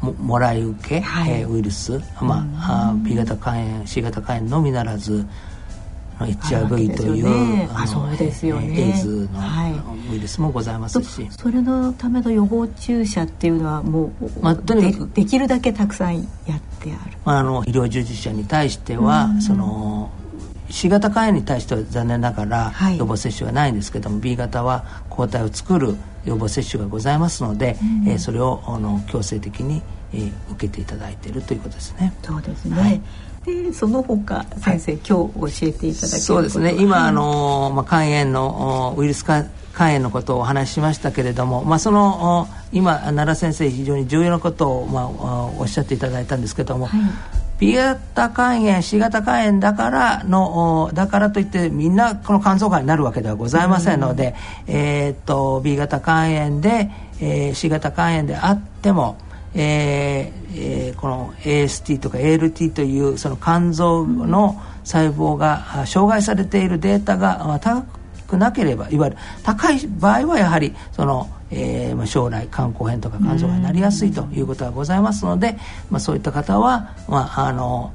[0.00, 5.26] ももらい受け、はい、ウイルス、まあ、B 型肝炎 C 型肝炎のみならず
[6.20, 8.88] HIV という、あそうですよね。
[8.88, 20.10] エイズのウイルスもございますし、それのための予防注射っていうのはもう、まあ、とにかくできるだけたくさんやってある、まあ、あの医療従事者に対しては、その
[20.70, 32.12] C 型肝炎に対しては残念ながら予防接種はないんですけども、はい、B 型は抗体を作る予防接種がございますので、うん、えー、それをあの強制的に、えー、受けていただいているということですね。
[32.22, 33.00] そうですね、はい。
[33.44, 36.74] でその他先生、はい、今日教えていただけそうですね。
[36.78, 39.44] 今、あのまあ、肝炎のウイルス肝
[39.74, 45.06] 炎のことをお話ししましたけれども、まあ、その今奈良先生非常に重要なことを、まあ、
[45.58, 47.00] おっしゃっていただいたんですけども、はい、
[47.58, 54.34] B 型肝炎 C 型肝炎だからのだからといってみんなこの肝臓がんになるわけではございませんので、
[54.68, 56.90] うん、えー、っと B 型肝炎で、
[57.20, 59.18] えー、C 型肝炎であっても
[59.54, 67.82] えーえー、この AST とか ALT というその肝臓の細胞が障害されているデータが高
[68.28, 75.56] くなければいわゆる高い場合はやはりその、えー、将来肝硬変とか肝臓がになりやすいということがございますので、
[75.90, 77.92] まあ、そういった方は、まあ、あの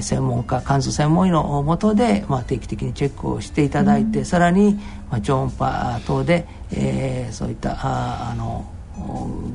[0.00, 4.74] 専門家肝臓専門医のもとで、まあ、定期的にチェックをしていただいて、さらに、
[5.10, 8.64] まあ、超音波等で、えー、そういったああの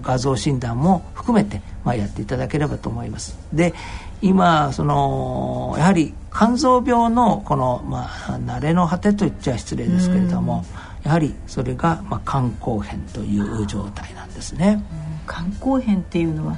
[0.01, 3.37] 画像診断も含めて、まあ、やっていただければと思います。
[3.53, 3.73] で
[4.21, 10.65] 今そのやはり肝臓病のこの、まあ、慣れの果てと言っちゃ失礼ですけれども、
[11.03, 14.83] やはりそれが、まあ、肝硬変という状態なんですね。
[15.27, 16.57] 肝硬変っていうのは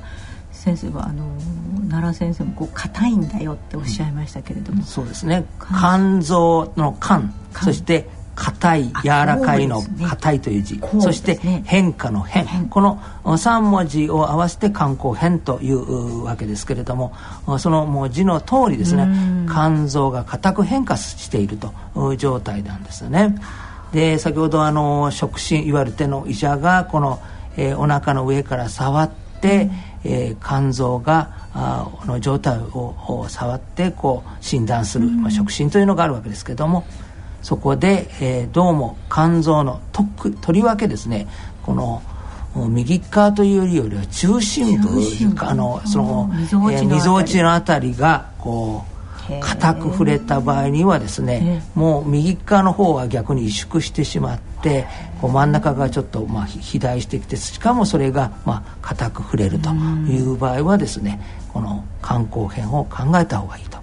[0.52, 1.26] 先生はあの
[1.90, 5.46] 奈良先生もこう硬いんだよっておっしゃいましたけれども、うん、そうですね。
[5.60, 11.36] 肝臓の肝そして硬い柔らかいの硬いという字、ね、そして
[11.66, 12.70] 変化の変。
[12.70, 17.14] この3文字を合わせて肝硬変というわけですけれども
[17.60, 19.08] その文字の通りですね。
[19.48, 21.74] 肝臓が硬く変化していると
[22.12, 23.36] いう状態なんですよね。
[23.92, 27.20] で先ほどあの触診いわゆる手の医者がこの、
[27.58, 29.12] えー、お腹の上から触っ
[29.42, 29.70] て、
[30.06, 36.86] うん、えー、肝臓があの状態を触ってこう診断する、まあ、触診というのがあるわけですけども。
[37.42, 41.28] そこで、えー、どうも肝臓のとくとりわけですね
[41.64, 42.04] この
[42.56, 44.90] 右側というよりは中心部
[45.40, 46.30] あのその
[46.86, 48.91] みぞおちのあたりがこう
[49.42, 54.88] 硬く触れた場合にはですねもう右側の方は逆に萎縮してしまって
[55.22, 61.22] こう真ん中がちょっとまあ肥大してきてしかもそれがまあ硬く触れるという場合はですね
[61.54, 63.80] この肝硬変を考えた方がいいと。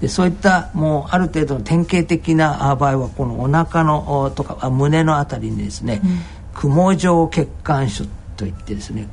[0.00, 6.20] でそういったもうある程度の典型的な場合はこのお腹のとか胸のあたりにですね、うん、
[6.52, 8.06] 雲状血管腫
[8.36, 9.08] といってですね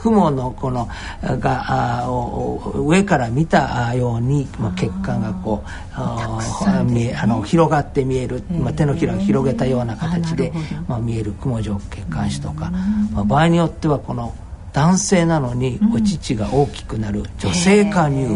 [0.00, 0.88] 雲のこの
[1.22, 2.06] が
[2.74, 6.38] 上から見たように、まあ、血管がこうあ
[7.20, 10.52] あの広がって見える、まあ、手のひらを広げたような形で、
[10.88, 12.70] まあ、見える雲状血管腫とか、
[13.12, 14.34] まあ、場合によってはこの
[14.72, 18.26] 男性なのにお乳が大きくなる女性化乳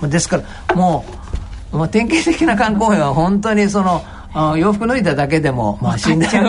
[0.00, 1.04] 房、ですからも
[1.72, 4.02] う、まあ、典型的な肝硬変は本当にその
[4.56, 6.44] 洋服脱いだだけでも、まあ、死んでると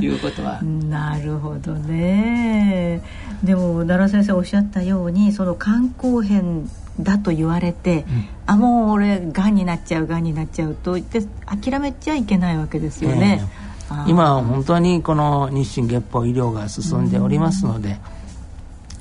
[0.00, 0.60] いうことは。
[0.62, 3.02] なるほどね
[3.44, 6.70] でも奈良先生おっしゃったようにその肝硬変
[7.00, 13.40] だと言われて、うん、あもう俺がんになっちゃうがんになっちゃうと言って諦めちゃいけないわけですよね。
[13.42, 13.74] えー。
[14.06, 17.98] 今は本当にこの日進月歩医療が進んでおりますので、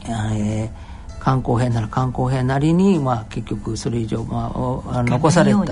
[0.06, 0.70] えー、
[1.24, 5.66] 肝硬変なら肝硬変なりに、まあ、結局それ以上、まあ、残された、ね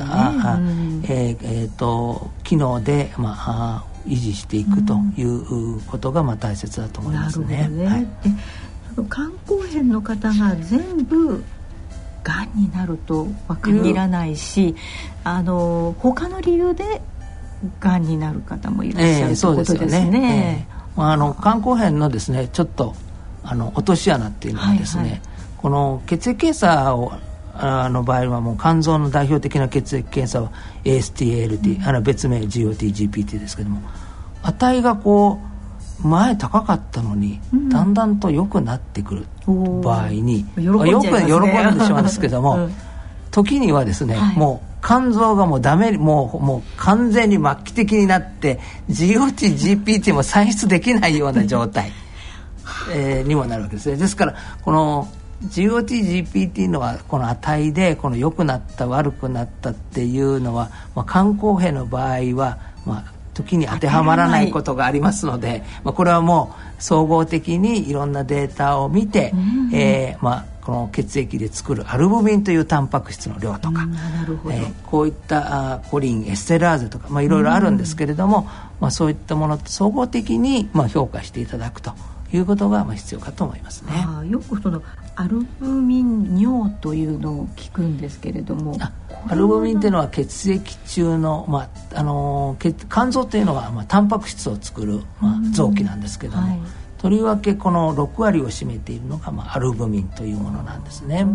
[1.03, 7.67] えー、えー、と機能で、まあ、維持していくということが、まあ、大切だと思いますね。
[7.67, 7.85] ね。
[7.85, 8.07] はい、
[8.95, 11.43] 肝硬変の方が全部
[12.23, 14.75] がんになるとは限らないし、
[15.23, 17.01] あの他の理由で
[17.79, 20.67] がんになる方もいらっしゃる、えー、そうですよね。
[20.67, 22.95] えー、あの肝硬変のですねちょっと
[23.43, 25.11] あの落とし穴っていうのはですね、はい。
[25.11, 25.21] はい、
[25.57, 27.13] この血液検査を
[27.53, 30.51] あの場合はもう肝臓の代表的な血液検査は
[30.83, 33.81] ASTALT、うん、あの別名 GOTGPT ですけども
[34.43, 35.50] 値がこう
[36.03, 42.73] 前高かったのに、うん、だんだんと良くなってくる場合に、うん、よく喜んでしまうんですけども、うん、
[43.31, 51.91] 時にはですね、はい、もう肝臓がもうダメもうもう完全に末期的になって GOTGPT も算出できないような状態、
[52.91, 53.97] えー、にもなるわけですね。
[53.97, 55.07] ですからこの
[55.45, 69.37] GOTGPT のはこの値でこの良くなった悪くなったっていうのは、まあ、肝硬変の場合は、まあ、時に当てはまらないことがありますので、まあ、これはもう総合的にいろんなデータを見て、う
[69.71, 73.87] ん、えー、まあ、この血液で作るアルブミンというタンパク質の量とか、
[74.51, 78.47] えー、こういったあコリンエステラーゼとか、まあ、いろいろあるんですけれども、
[78.79, 81.93] まあ、そういったものと総合的に、まあ、評価していただくと
[82.33, 83.91] いうことがまあ必要かと思いますね。
[84.07, 84.81] あよくその
[85.15, 88.77] アルブミン尿というのを聞くんですけれども
[89.27, 92.55] アルブミンっていうのは血液中の、まあ、あの
[92.89, 96.59] 肝臓というのは、まあ、タンパク質を作る、まあ、臓器なんですけども、はい、
[97.01, 101.25] とりわけこの6割を占めているのが、まあ、アルブミンというものなんですね。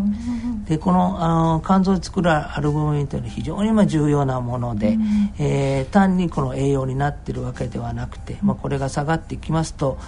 [0.69, 9.99] でこのあの肝臓で作るアルブミンというのは非常にまあ重要なもので、うん、えー、単にこの栄養になっているわけではなくて、まあ、これが下がってきますと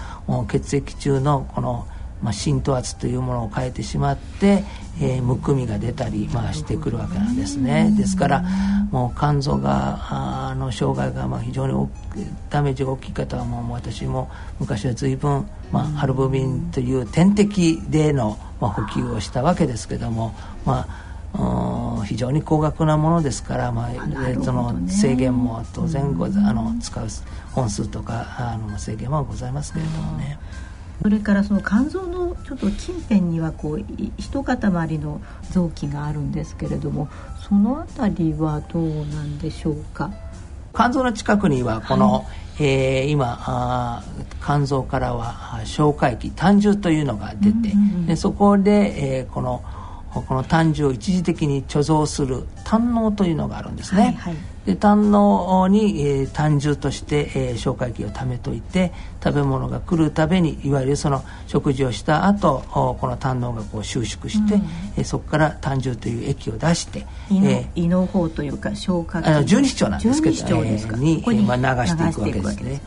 [0.46, 1.88] 血液中のこの
[2.22, 4.64] まあ、浸透圧というものを変えてしまって、
[5.00, 8.44] えー、むくみが出たり、まあ、してくるわけなんですねですから
[8.90, 9.98] もう肝臓が
[10.50, 11.88] あの障害がまあ非常に
[12.50, 21.08] ダメージが大きい方はもう私も昔は随分、まあ、アルブミンという点滴での、まあ、補給をしたわけですけどもまあ
[22.06, 27.06] 非常に高額なものですから、まあ、ね、その制限も当然ごあの使う
[27.52, 30.38] 本数とかあの制限はございますけれどもね。
[31.02, 33.84] それからその肝臓のちょっと近辺にはこう
[34.16, 34.56] 一塊
[34.98, 35.20] の
[35.50, 37.08] 臓器があるんですけれども
[37.48, 40.10] その辺りはどうなんでしょうか？
[40.74, 42.24] 肝臓の近くにはこの、はい、
[42.64, 44.02] えー、今あ
[44.44, 49.62] 肝臓からは消化液胆汁というのが出て、うんうんうん、でそこで、えー、この
[50.12, 54.36] この胆汁を一時的に貯蔵する胆嚢というのがあるんですね、はいはい、
[54.66, 58.92] で胆嚢に、えー、胆汁として、えー、消化液を貯めといて
[59.22, 64.60] 食べ物が来るたびにいわゆるその食事をした後この胆嚢がこう収縮して、うん、
[64.96, 72.80] えー、そこから胆汁という液を出して胃の,、えー、胃の方というか消化あの十二指腸なんですけど、えー、にに、まあ、流していくわけですね。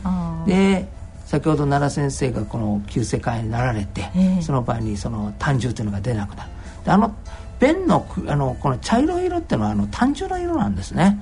[0.46, 6.50] で先ほど奈良先生がこの急性肝炎になられて、えー、その場合にその胆汁というのが出なくなる
[6.86, 7.14] あの
[7.60, 11.20] 便のあのこの茶色い色っていうのはあの単純な色なんですね。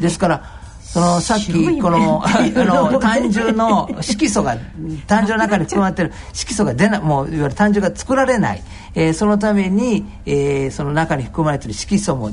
[0.00, 0.44] ですから
[0.80, 4.56] そのさっきこの あの単純の色素が
[5.06, 8.62] 単純の中に含まれてる色素が出ないもういわゆる単純が作られない、
[8.94, 12.30] えー、そのために、えー、その中に含まれてる色素も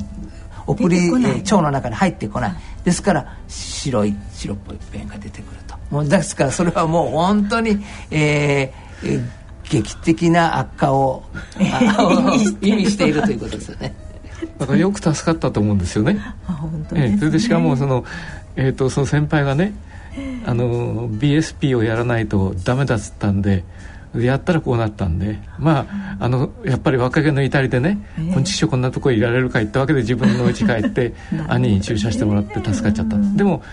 [0.68, 2.56] 送り、えー、腸の中に入ってこない。
[2.84, 5.76] ですから白い白っぽい便が出てくると。
[5.90, 9.24] もうですからそれはもう本当に、えー、
[9.70, 11.24] 劇的な悪化を
[12.62, 13.94] 意味しているということですよね。
[14.58, 16.20] だからよく助かったと思うんですよね。
[16.48, 18.06] あ本当、ね、えそれでしかもその,、
[18.56, 19.74] えーと、その先輩がね
[20.46, 23.64] あの BSP をやらないとダメだっつったんで
[24.16, 25.88] やったらこうなったんでま
[26.20, 27.98] ああのやっぱり若気の至りでね
[28.34, 31.14] 「こんちしょこんなとこいられるか」言ったわけで自分の家帰って
[31.48, 33.18] 兄に注射してもらって助かっちゃった。
[33.18, 33.64] でも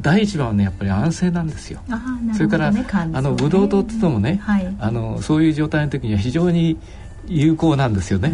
[0.00, 6.78] 第一番はねやっぱり安静なんですよ、ね、それから、ね、あのブドウ糖ってのもね、はい、あのそういう状態の時には非常に
[7.26, 8.32] 有効なんですよね。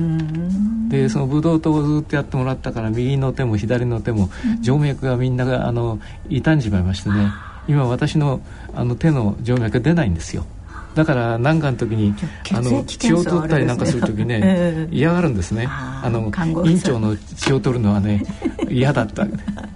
[0.89, 4.31] でそのブドウ糖をずっとやってもらったから右の手も左の手も
[4.63, 6.01] 静脈がみんながあの
[6.31, 7.31] 傷んじまいましてね。
[7.69, 8.41] 今私の
[8.75, 10.47] あの手の静脈が出ないんですよ
[10.99, 12.13] だから何かの時に
[12.53, 15.69] あの血を取ったりなんかする時ね嫌がるんですね。
[15.69, 16.33] あの
[16.67, 18.25] 院長の血を取るのはね
[18.69, 19.25] 嫌だった。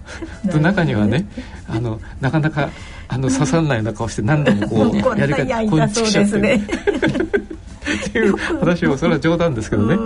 [0.51, 1.25] と中にはね
[1.68, 2.70] あのなかなか
[3.07, 6.37] あの刺さらないような顔して何度もこう やり方こうちきちゃって。
[6.37, 9.97] っていう話をそれは冗談ですけどね。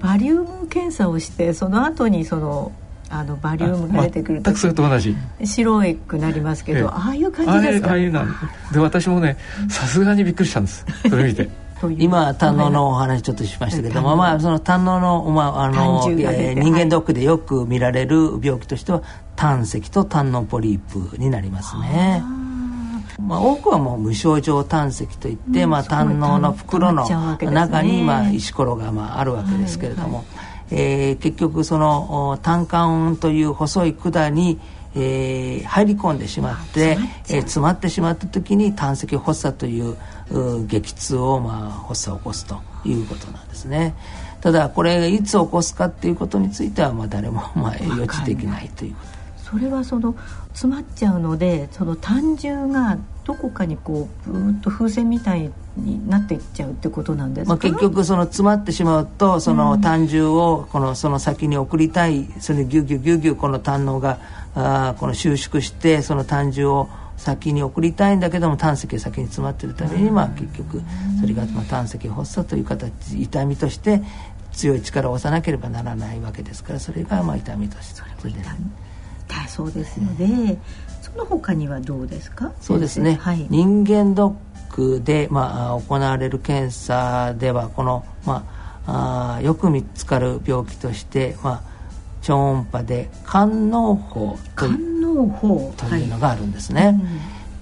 [0.00, 2.72] バリウム検査をしてその後にその
[3.16, 4.54] あのバリウムが出てくると。
[4.56, 5.16] それと同じ。
[5.44, 7.90] 白くなりますけど、ああいう感じですか？
[7.90, 8.34] ああいうなん
[8.72, 9.36] で私もね
[9.70, 10.84] さすがにびっくりしたんです。
[11.08, 11.48] それ見て。
[11.98, 19.02] 今胆ののお話ちょっとしましたけども、まあ、その胆のの,、まああのえー、人間ドックでよく見られる病気としては
[19.36, 22.22] 胆石と胆のポリープになりますね。
[23.20, 34.60] まあ、多くはもう無症状胆石といって、うん、まあ、胆のの袋の中に、まあ、石ころがまああるわけですけれども、はいはいえー、結局その胆管という細い管に、
[34.96, 36.98] えー、入り込んでしまって、
[37.28, 39.96] えー、詰まってしまった時に胆石発作という
[40.66, 43.94] 激痛を、まあ、発作を起こすということなんですね。
[44.40, 48.94] ただこれがいつ起こすかっていうことについてはまあ誰もまあ予知できないという。
[48.94, 50.14] ことそれはその
[50.48, 64.18] 詰まっちゃうのでその胆汁がどこかにこうブーッと風船みたいになっていっちゃうってことなんですか、まあ、結局その詰まってしまうとその胆汁をこのその先に送りたいそれでギュギュギュギュこの胆のが
[64.54, 70.82] あこの収縮してその胆汁を先に送りたいんだけども胆石が先に詰まってるために、まあ、結局
[71.20, 74.02] それが、まあ、胆石発作という形痛みとして
[74.52, 78.02] 強い力を押さなければならないわけですからそれがまあ痛みとして。
[78.24, 78.40] それで
[79.28, 80.52] 痛そうですので、うん、そ
[81.16, 82.52] の他にはどうですか？
[82.60, 84.34] そうですね、はい、人間ドッ
[84.74, 88.44] クで、まあ、行われる検査ではこの、ま
[88.86, 91.62] あ、あよく見つかる病気として、まあ、
[92.22, 96.86] 超音波で肝嚢胞というのがあるんですね。
[96.86, 96.94] はい。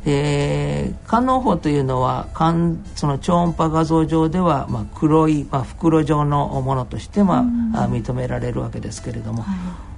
[0.04, 7.40] で肝嚢胞というのは肝その超音波画像上では、まあ、黒い、まあ、袋状のものとして、ま
[7.74, 9.56] あ、認められるわけですけれども、はい、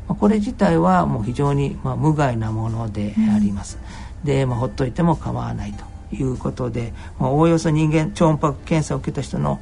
[0.09, 3.79] これ自体はもう非常に、まあ、無害なものであります。
[4.25, 9.61] で、まあ、ほっといても構わないということで、まあ、おおよそ人間超音波検査を受けた人の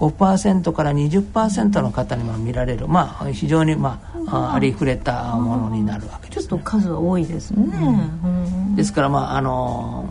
[0.00, 7.64] 5%から20%の方にも見られる、まあ、非常に、まあ、ありふれたものになるわけです、ね、ちょっと数は多いですね、
[8.24, 8.28] う
[8.72, 10.08] ん、ですから、まああの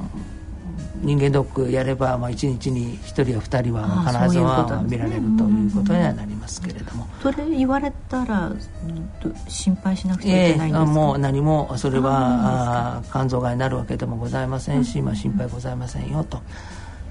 [1.02, 7.08] 人間ドックやれば、まあ、1日に1人や2人は必ずは見られるということにはなりますけれども。
[7.22, 8.52] それ言われたら
[9.48, 16.42] 心配しなくちゃいけないんですか、えー、もう何もそれは肝臓がになるわけでもございませんし、まあ、心配ございませんよと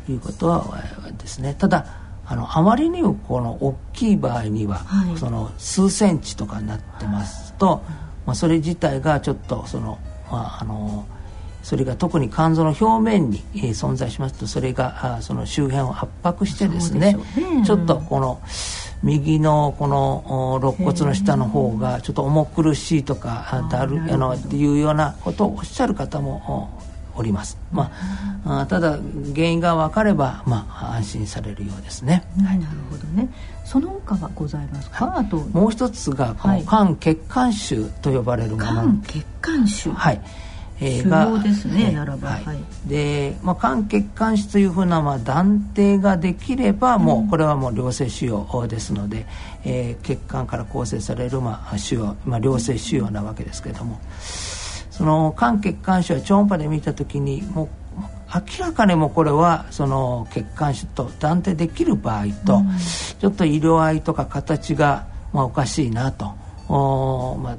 [0.08, 0.82] いうことは
[1.18, 1.54] ですね。
[1.58, 1.86] ただ
[2.30, 7.82] あのあまりにもこの大きい場合には、はい、その数センチとかになってますと、
[8.26, 9.98] まあ、それ自体がちょっとその、
[10.30, 11.06] まあ、あの
[11.68, 18.40] それが特に肝臓の表面に、えー、存在しますとそれがあその周辺を圧迫してですね、ね、ちょっとこの
[19.02, 26.70] 右のこの肋骨の下の方がちょっと重苦しいとかだるあのっていうようなことをおっしゃる方も
[27.14, 27.92] おります、ま
[28.46, 28.98] あ、ただ
[29.34, 33.28] 原因が分かれば、まあ、安心されるようですね、はい、なるほどね。
[33.66, 35.36] その他はございますか、あと。
[35.36, 39.90] もう一つがこの肝血管腫と呼ばれるもの、肝血管腫。
[39.90, 40.20] はい
[40.80, 49.26] えー、がですね、ならば、はい、で、まあ、肝血管腫というふうな、まあ、断定ができれば、もうこれはもう良性腫瘍ですので、
[49.64, 54.00] えー、血管から構成される、まあ、腫瘍、まあ、良性腫瘍なわけですけれども。
[54.98, 57.68] その肝血管腫は超音波で見た時にもう
[58.34, 62.68] 明らかにもこれはその血管腫と断定できる場合と、うん、
[63.20, 66.34] ちょっと色合いとか形が、まあ、おかしいなと。
[66.68, 67.56] お、まあ、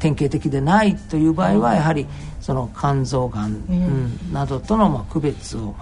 [0.00, 2.06] 典型的でないという場合はやはり
[2.40, 5.74] その肝臓がん、うん、などとのまあ区別を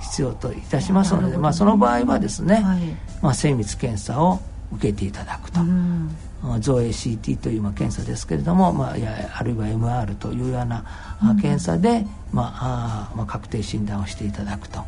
[0.00, 2.80] 必要といたしますので、まあ、その場合はですね、はい、
[3.22, 4.40] まあ、精密検査を
[4.72, 5.60] 受けていただくと。
[5.60, 6.10] うん。
[6.60, 10.84] 造影 CT というまあ検査ですけれども、まあ、やあるいは MR というような
[11.40, 14.84] 検査で、まああまあ、確定診断をしていただくと。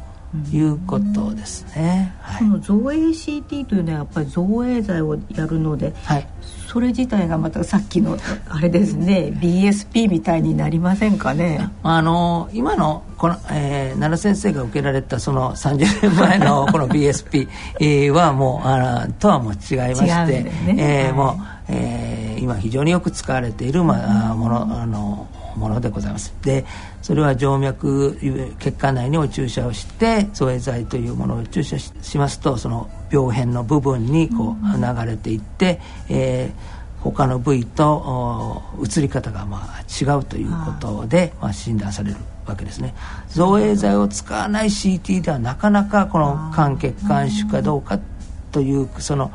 [0.52, 6.28] いうことですね、はい、その造影 CT というのはやっぱり造影剤をやるので、はい、
[6.66, 8.18] それ自体がまたさっきの
[8.48, 11.70] あれですね BSP みたいになりませんかね？
[11.82, 20.76] あの今のこの、えー、奈良先生が受けられたその30年前の この BSP はもうあとはもう違いまして、ね。
[20.78, 26.34] えー、もう、えー、今非常によく使われている、まあ、ものあのものでございます。
[26.42, 26.64] で
[27.06, 28.18] それは静脈
[28.58, 42.92] 血管内にお注射をして造影剤というものを注射しますとその病変の部分にこう流れていって、えー、他の部位と移り方がまあ違うということで、まあ、診断されるわけですね。
[43.28, 48.00] 造影剤を使わない CT ではなかなかこの肝血管腫かどうか
[48.50, 49.30] というその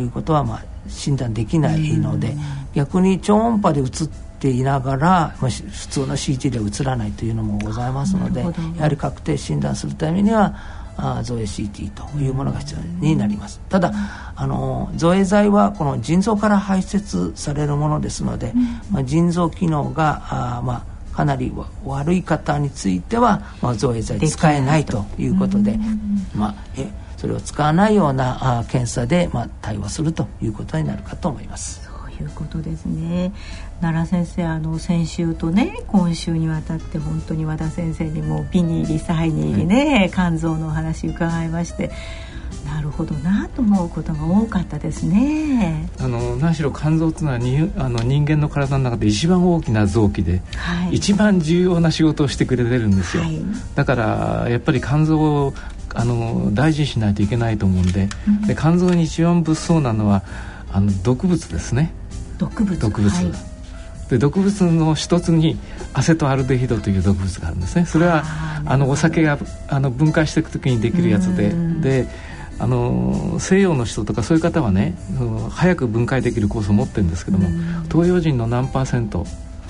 [0.00, 2.36] いうことはまあ診断できないので
[2.74, 10.54] 逆に超音波で映っていながら、まあ、普通の CT では映らないというのもございますのでやはり確定診断するためには
[10.96, 13.60] あ造影 CT というものが必要になります。
[13.68, 13.92] ただ
[14.34, 18.52] あの造影剤はこの腎臓から排泄されるものですので、
[18.90, 21.52] まあ、腎臓機能があ、まあ、かなり
[21.84, 25.78] 悪い方については、まあ、造影剤使えないということで、
[26.34, 31.82] まあ、えそれを使わないようなあ検査で、まあ、対応するということになるかと思います。
[31.84, 33.32] そういうことですね
[33.80, 41.90] 奈良先生あの先週とね今週にわたって本当に和田先生にも美に入りサイに入りね、肝臓のお話伺いまして
[42.64, 45.88] なるほどなと思うことが多かったですね。
[46.00, 53.40] あの何しろ肝臓っていうのはにあの人間の体の中で一番大きな臓器で、はい、一番重要な仕事をしてくれてるんですよ、はい、
[53.74, 55.54] だからやっぱり肝臓を
[55.94, 60.22] あの大事にしないといけないと思うんでうん、で肝臓に一番物騒なのは
[60.72, 61.92] あの毒物ですね。
[62.38, 62.78] 毒物。
[62.78, 63.55] 毒物、はい
[64.08, 65.58] で毒物の一つに
[65.92, 67.86] アセトアルデヒドという毒物があるんですね。
[67.86, 68.24] それは
[68.64, 69.38] あのお酒が
[69.68, 71.52] あの分解していく時にできるやつで。
[71.80, 72.08] で
[72.58, 74.94] あの西洋の人とかそういう方はね
[75.50, 77.48] 早く分解できる酵素を持ってるんですけども
[77.90, 79.26] 東洋人の何パーセント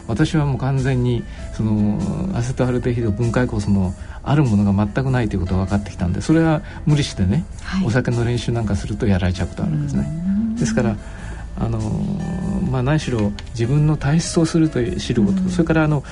[0.07, 1.99] 私はもう完全にその
[2.37, 10.09] アセトアルデヒド分解酵素のあるものが全くないということが分かってきたんでそれは無理してね、はい、お酒の練習なんかするとやられちゃうことあるんですね。
[10.59, 10.97] ですから
[11.59, 11.79] あの
[12.71, 16.03] まあ、何しろ自分の体質をすると知ること、うん、それからあの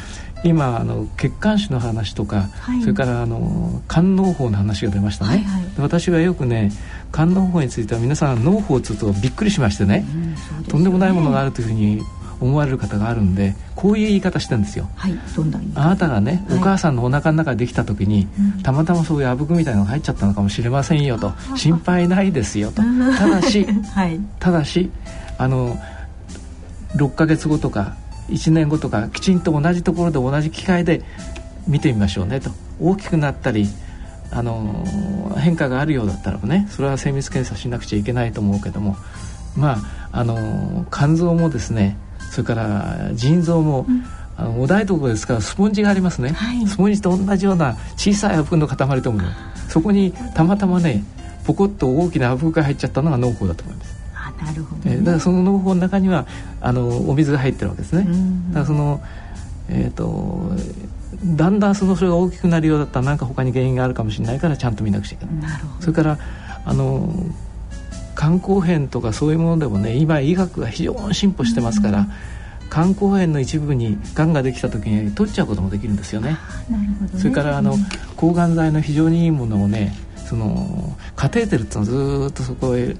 [0.45, 6.71] 今あの血管腫の話とか、はい、それからあの肝嚢胞の話が出ましたね、はいはい、私はよくね
[7.13, 10.05] 肝嚢胞については皆さん脳胞をつとびっくりしましてね。
[10.15, 10.37] うんね、
[10.69, 12.03] とんでもないものがあるというふうに
[12.41, 15.19] 思われる方があるんでこういう言い方してるんですよ、はい、
[15.75, 21.33] あなたがね、はい、お母さんのお腹の中でできた時に、うん、たまたまそういうあぶくみたいなのが入っちゃったのかもしれませんよと。
[21.57, 22.83] 心配ないですよと。
[22.83, 24.91] ただし、 はい、ただし
[25.39, 25.77] あの
[26.97, 27.97] 6ヶ月後とか
[28.29, 31.03] 1年後とかきちんと同じところで同じ機会で
[31.67, 32.51] 見てみましょうねと。
[32.81, 33.69] 大きくなったり
[34.31, 34.85] あの
[35.39, 38.97] 変化があるようだったらねそれは精密検査しなくちゃいけないと思うけども
[39.57, 39.77] ま
[40.13, 41.97] ああの肝臓もですね
[42.31, 44.05] それから腎臓も、うん、
[44.37, 49.23] あのお台所ですからスポンジがありますね、はい、スポンジと同じような小さい油の塊と思う
[49.69, 51.05] そこにたまたまね
[51.47, 53.94] ポコッと大きな油が入っちゃったのが農法だと思います。
[53.94, 53.94] あ
[54.43, 56.27] なるほど、ね、だからその農法の中には
[56.61, 58.07] あのお水が入ってるわけですね、
[58.49, 59.03] だからその
[59.69, 60.53] えっ、ー、と
[61.25, 65.61] だんだんそのそれが大きくなるようだったら何か他に原因があるかもしれないからちゃんと見なくちゃいけない。
[65.81, 66.19] それから
[66.65, 67.13] あの
[68.17, 72.07] 肝硬変とかそういうものでもね今医学が非常に進歩してますから、うん、
[72.71, 76.37] 肝硬変の一部にがんができた時に取っちゃうこともできるんですよね。
[76.69, 77.19] ね。
[77.19, 77.77] それからあの、
[78.17, 82.97] 抗がん剤の非常にいいものをねそのカテーテルっていうのはずっとそこへ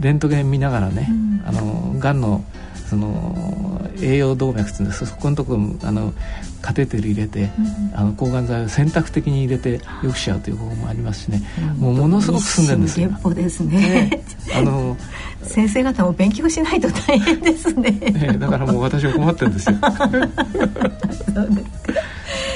[0.00, 2.44] レントゲン見ながらね、うん、あのがんの
[2.88, 6.12] その栄養動脈っていうんですそこのとこあの
[6.60, 13.10] カテーテル入れて、うん、あの抗がん剤を選択的に入れてよくしちゃうという方法もありますしね、うん、もうものすごく進んでるんですよ。
[13.22, 14.22] 歩ですね。
[14.54, 14.96] あの
[15.42, 17.90] 先生方も勉強しないと大変ですね。
[17.90, 19.76] ねだからもう私は困ってるんですよ。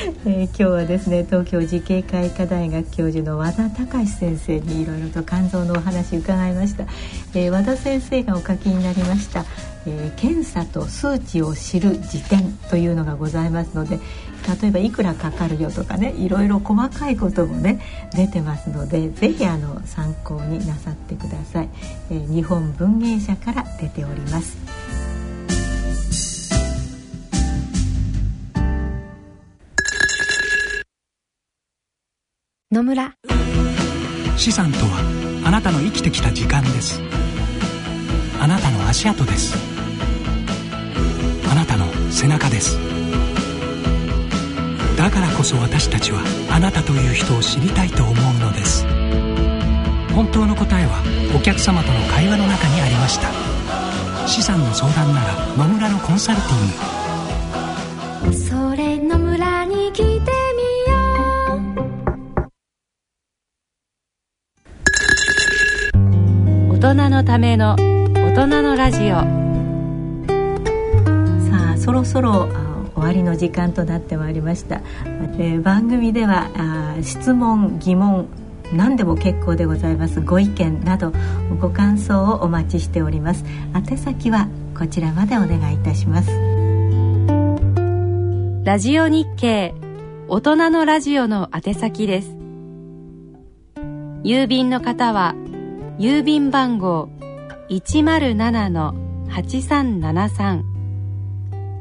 [0.05, 6.85] えー、今日はですね東京慈恵会科大学教授の和田隆先生にいろいろと肝臓のお話伺いました、
[7.35, 9.45] えー、和田先生がお書きになりました
[9.87, 13.99] えー、検査と数値を知る辞典というのがございますので
[14.63, 17.81] 例えばいくらかかるよとかねいろいろ細かいこともね
[18.15, 21.69] 出てますのでぜひあの参考になさってください、
[22.11, 24.84] え、日本文芸社から出ております。
[32.75, 33.15] 野村。
[34.37, 37.01] 資産とはあなたの生きてきた時間です。
[38.41, 39.55] あなたの足跡です。
[41.49, 42.77] あなたの背中です。
[44.97, 46.21] だからこそ私たちは
[46.51, 48.85] あなたという人を知りたいと思うのです。
[50.13, 51.01] 本当の答えは
[51.37, 54.27] お客様との会話の中にありました。
[54.27, 57.04] 資産の相談なら野村のコンサルティング。
[66.95, 69.17] 人のための大人のラジオ。
[71.77, 72.49] そろそろ
[72.95, 78.29] 終わりの時間となってまいりました、えー、番組ではあ質問疑問
[78.73, 80.21] 何でも結構でございます。
[80.21, 81.13] ご意見など
[81.61, 83.45] ご感想をお待ちしております。
[83.75, 84.47] 宛先は
[84.79, 86.31] こちらまでお願いいたします。
[88.65, 89.75] ラジオ日経
[90.29, 92.37] 大人のラジオの宛先です。
[94.23, 95.35] 郵便の方は
[95.99, 97.09] 郵便番号
[97.69, 100.63] 107-8373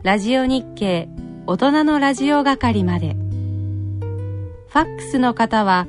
[0.03, 1.09] ラジオ日経
[1.47, 3.23] 大人のラジオ係まで。
[4.73, 5.85] ファックスの方は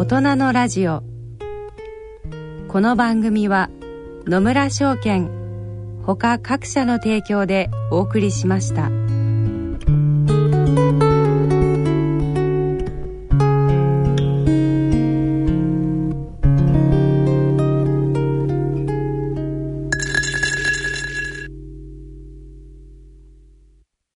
[0.03, 1.05] 大人のラジオ
[2.67, 3.71] この番組は
[4.27, 5.31] 野村証券
[6.05, 8.91] ほか各社の提供でお送りしました。